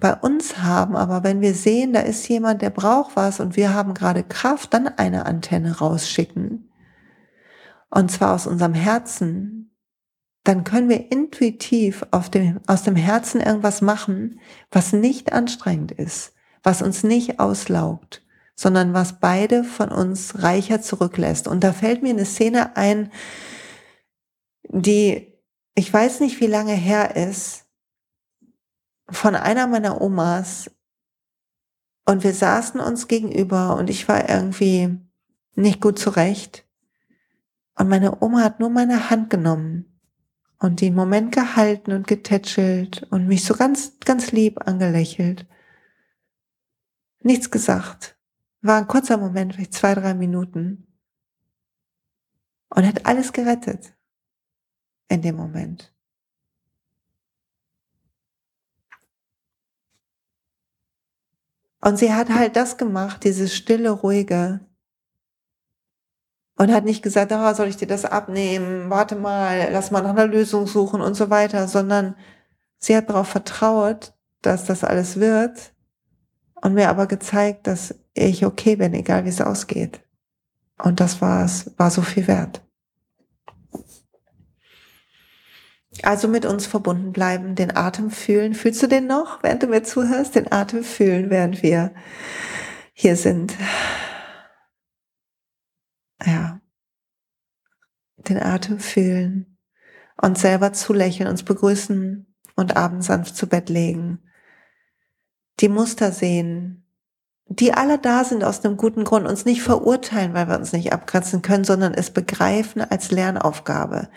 bei 0.00 0.14
uns 0.14 0.58
haben, 0.58 0.96
aber 0.96 1.22
wenn 1.22 1.40
wir 1.40 1.54
sehen, 1.54 1.92
da 1.92 2.00
ist 2.00 2.26
jemand, 2.28 2.62
der 2.62 2.70
braucht 2.70 3.16
was 3.16 3.38
und 3.40 3.56
wir 3.56 3.74
haben 3.74 3.94
gerade 3.94 4.24
Kraft, 4.24 4.74
dann 4.74 4.88
eine 4.88 5.26
Antenne 5.26 5.78
rausschicken. 5.78 6.70
Und 7.90 8.10
zwar 8.10 8.34
aus 8.34 8.46
unserem 8.46 8.74
Herzen, 8.74 9.76
dann 10.44 10.64
können 10.64 10.88
wir 10.88 11.12
intuitiv 11.12 12.04
dem, 12.32 12.60
aus 12.66 12.82
dem 12.82 12.96
Herzen 12.96 13.40
irgendwas 13.40 13.82
machen, 13.82 14.40
was 14.70 14.92
nicht 14.92 15.32
anstrengend 15.32 15.92
ist, 15.92 16.32
was 16.62 16.82
uns 16.82 17.04
nicht 17.04 17.38
auslaugt, 17.38 18.24
sondern 18.54 18.94
was 18.94 19.20
beide 19.20 19.64
von 19.64 19.90
uns 19.90 20.42
reicher 20.42 20.80
zurücklässt. 20.80 21.46
Und 21.46 21.62
da 21.62 21.72
fällt 21.72 22.02
mir 22.02 22.10
eine 22.10 22.24
Szene 22.24 22.76
ein, 22.76 23.12
die 24.68 25.30
ich 25.74 25.92
weiß 25.92 26.20
nicht, 26.20 26.40
wie 26.40 26.46
lange 26.46 26.74
her 26.74 27.16
ist, 27.16 27.64
von 29.10 29.34
einer 29.34 29.66
meiner 29.66 30.00
Omas 30.00 30.70
und 32.04 32.24
wir 32.24 32.34
saßen 32.34 32.80
uns 32.80 33.08
gegenüber 33.08 33.76
und 33.76 33.90
ich 33.90 34.08
war 34.08 34.28
irgendwie 34.28 34.98
nicht 35.54 35.80
gut 35.80 35.98
zurecht. 35.98 36.66
Und 37.76 37.88
meine 37.88 38.22
Oma 38.22 38.42
hat 38.42 38.60
nur 38.60 38.70
meine 38.70 39.10
Hand 39.10 39.30
genommen 39.30 40.00
und 40.58 40.80
den 40.80 40.94
Moment 40.94 41.32
gehalten 41.32 41.92
und 41.92 42.06
getätschelt 42.06 43.06
und 43.10 43.26
mich 43.26 43.44
so 43.44 43.54
ganz, 43.54 43.98
ganz 44.00 44.32
lieb 44.32 44.66
angelächelt. 44.66 45.46
Nichts 47.22 47.50
gesagt. 47.50 48.18
War 48.62 48.78
ein 48.78 48.88
kurzer 48.88 49.16
Moment, 49.16 49.54
vielleicht 49.54 49.74
zwei, 49.74 49.94
drei 49.94 50.14
Minuten. 50.14 50.86
Und 52.68 52.86
hat 52.86 53.06
alles 53.06 53.32
gerettet 53.32 53.94
in 55.08 55.22
dem 55.22 55.36
Moment. 55.36 55.92
Und 61.80 61.98
sie 61.98 62.12
hat 62.12 62.28
halt 62.28 62.56
das 62.56 62.76
gemacht, 62.76 63.24
dieses 63.24 63.54
stille, 63.54 63.90
ruhige. 63.90 64.60
Und 66.56 66.72
hat 66.72 66.84
nicht 66.84 67.02
gesagt, 67.02 67.32
ah, 67.32 67.54
soll 67.54 67.68
ich 67.68 67.78
dir 67.78 67.86
das 67.86 68.04
abnehmen? 68.04 68.90
Warte 68.90 69.16
mal, 69.16 69.70
lass 69.72 69.90
mal 69.90 70.02
nach 70.02 70.10
einer 70.10 70.26
Lösung 70.26 70.66
suchen 70.66 71.00
und 71.00 71.14
so 71.14 71.30
weiter, 71.30 71.68
sondern 71.68 72.16
sie 72.78 72.94
hat 72.94 73.08
darauf 73.08 73.28
vertraut, 73.28 74.12
dass 74.42 74.66
das 74.66 74.84
alles 74.84 75.18
wird 75.18 75.72
und 76.60 76.74
mir 76.74 76.90
aber 76.90 77.06
gezeigt, 77.06 77.66
dass 77.66 77.94
ich 78.12 78.44
okay 78.44 78.76
bin, 78.76 78.92
egal 78.92 79.24
wie 79.24 79.30
es 79.30 79.40
ausgeht. 79.40 80.00
Und 80.82 81.00
das 81.00 81.22
war 81.22 81.44
es, 81.44 81.72
war 81.78 81.90
so 81.90 82.02
viel 82.02 82.26
wert. 82.26 82.62
Also 86.04 86.28
mit 86.28 86.46
uns 86.46 86.66
verbunden 86.66 87.12
bleiben, 87.12 87.54
den 87.54 87.76
Atem 87.76 88.10
fühlen. 88.10 88.54
Fühlst 88.54 88.82
du 88.82 88.86
den 88.86 89.06
noch, 89.06 89.42
während 89.42 89.62
du 89.62 89.66
mir 89.66 89.82
zuhörst? 89.82 90.34
Den 90.34 90.50
Atem 90.50 90.82
fühlen, 90.82 91.30
während 91.30 91.62
wir 91.62 91.92
hier 92.92 93.16
sind. 93.16 93.54
Ja. 96.24 96.60
Den 98.16 98.42
Atem 98.42 98.78
fühlen. 98.78 99.58
Uns 100.16 100.40
selber 100.40 100.72
zulächeln, 100.72 101.28
uns 101.28 101.42
begrüßen 101.42 102.26
und 102.56 102.76
abends 102.76 103.06
sanft 103.06 103.36
zu 103.36 103.46
Bett 103.46 103.68
legen. 103.70 104.20
Die 105.60 105.68
Muster 105.68 106.12
sehen, 106.12 106.86
die 107.46 107.72
alle 107.72 107.98
da 107.98 108.24
sind 108.24 108.44
aus 108.44 108.64
einem 108.64 108.76
guten 108.76 109.04
Grund, 109.04 109.26
uns 109.26 109.44
nicht 109.44 109.62
verurteilen, 109.62 110.34
weil 110.34 110.48
wir 110.48 110.58
uns 110.58 110.72
nicht 110.72 110.92
abgrenzen 110.92 111.42
können, 111.42 111.64
sondern 111.64 111.94
es 111.94 112.10
begreifen 112.10 112.80
als 112.82 113.10
Lernaufgabe 113.10 114.08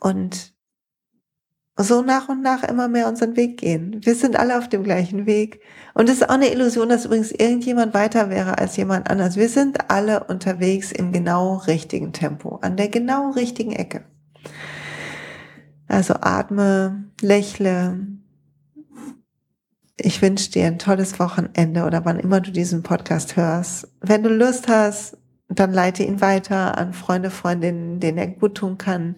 und 0.00 0.54
so 1.76 2.02
nach 2.02 2.28
und 2.28 2.42
nach 2.42 2.62
immer 2.62 2.88
mehr 2.88 3.08
unseren 3.08 3.36
Weg 3.36 3.58
gehen. 3.58 4.00
Wir 4.04 4.14
sind 4.14 4.36
alle 4.36 4.58
auf 4.58 4.68
dem 4.68 4.82
gleichen 4.82 5.26
Weg. 5.26 5.60
Und 5.94 6.08
es 6.08 6.16
ist 6.16 6.28
auch 6.28 6.34
eine 6.34 6.52
Illusion, 6.52 6.88
dass 6.88 7.06
übrigens 7.06 7.32
irgendjemand 7.32 7.94
weiter 7.94 8.28
wäre 8.28 8.58
als 8.58 8.76
jemand 8.76 9.10
anders. 9.10 9.36
Wir 9.36 9.48
sind 9.48 9.90
alle 9.90 10.24
unterwegs 10.24 10.92
im 10.92 11.12
genau 11.12 11.56
richtigen 11.56 12.12
Tempo, 12.12 12.56
an 12.56 12.76
der 12.76 12.88
genau 12.88 13.30
richtigen 13.30 13.72
Ecke. 13.72 14.04
Also 15.88 16.14
atme, 16.20 17.04
lächle. 17.20 17.98
Ich 19.96 20.22
wünsche 20.22 20.50
dir 20.50 20.66
ein 20.66 20.78
tolles 20.78 21.18
Wochenende 21.18 21.84
oder 21.84 22.04
wann 22.04 22.20
immer 22.20 22.40
du 22.40 22.52
diesen 22.52 22.82
Podcast 22.82 23.36
hörst. 23.36 23.88
Wenn 24.00 24.22
du 24.22 24.30
Lust 24.30 24.68
hast, 24.68 25.16
dann 25.48 25.72
leite 25.72 26.04
ihn 26.04 26.20
weiter 26.20 26.78
an 26.78 26.92
Freunde, 26.92 27.30
Freundinnen, 27.30 28.00
denen 28.00 28.18
er 28.18 28.28
gut 28.28 28.56
tun 28.56 28.78
kann. 28.78 29.16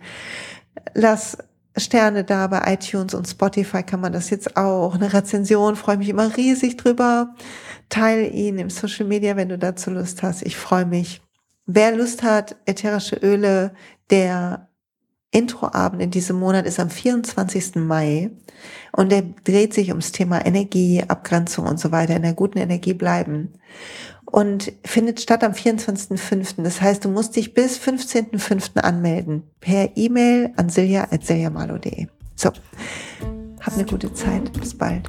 Lass 0.95 1.39
Sterne 1.77 2.23
da 2.23 2.49
bei 2.49 2.75
iTunes 2.75 3.15
und 3.15 3.27
Spotify 3.27 3.83
kann 3.83 4.01
man 4.01 4.13
das 4.13 4.29
jetzt 4.29 4.57
auch. 4.57 4.95
Eine 4.95 5.13
Rezension, 5.13 5.77
freue 5.77 5.97
mich 5.97 6.11
immer 6.11 6.37
riesig 6.37 6.77
drüber. 6.77 7.35
Teile 7.89 8.27
ihn 8.29 8.59
im 8.59 8.69
Social 8.69 9.07
Media, 9.07 9.37
wenn 9.37 9.49
du 9.49 9.59
dazu 9.59 9.91
Lust 9.91 10.23
hast. 10.23 10.43
Ich 10.43 10.57
freue 10.57 10.85
mich. 10.85 11.23
Wer 11.65 11.97
Lust 11.97 12.23
hat, 12.23 12.57
ätherische 12.67 13.17
Öle, 13.17 13.73
der 14.11 14.69
Introabend 15.33 16.03
in 16.03 16.11
diesem 16.11 16.39
Monat 16.39 16.67
ist 16.67 16.79
am 16.79 16.91
24. 16.91 17.77
Mai 17.77 18.31
und 18.93 19.11
der 19.11 19.23
dreht 19.45 19.75
sich 19.75 19.89
ums 19.89 20.13
Thema 20.13 20.45
Energie, 20.45 21.03
Abgrenzung 21.09 21.67
und 21.67 21.81
so 21.81 21.91
weiter, 21.91 22.15
in 22.15 22.23
der 22.23 22.35
guten 22.35 22.59
Energie 22.59 22.93
bleiben 22.93 23.55
und 24.27 24.73
findet 24.85 25.21
statt 25.21 25.43
am 25.43 25.53
24.05. 25.53 26.63
Das 26.63 26.81
heißt, 26.81 27.05
du 27.05 27.09
musst 27.09 27.35
dich 27.37 27.55
bis 27.55 27.79
15.05. 27.79 28.79
anmelden 28.81 29.43
per 29.61 29.97
E-Mail 29.97 30.53
an 30.57 30.69
silja.siljamalo.de. 30.69 32.07
So, 32.37 32.51
hab 33.61 33.75
eine 33.75 33.87
gute 33.87 34.13
Zeit. 34.13 34.53
Bis 34.53 34.77
bald. 34.77 35.09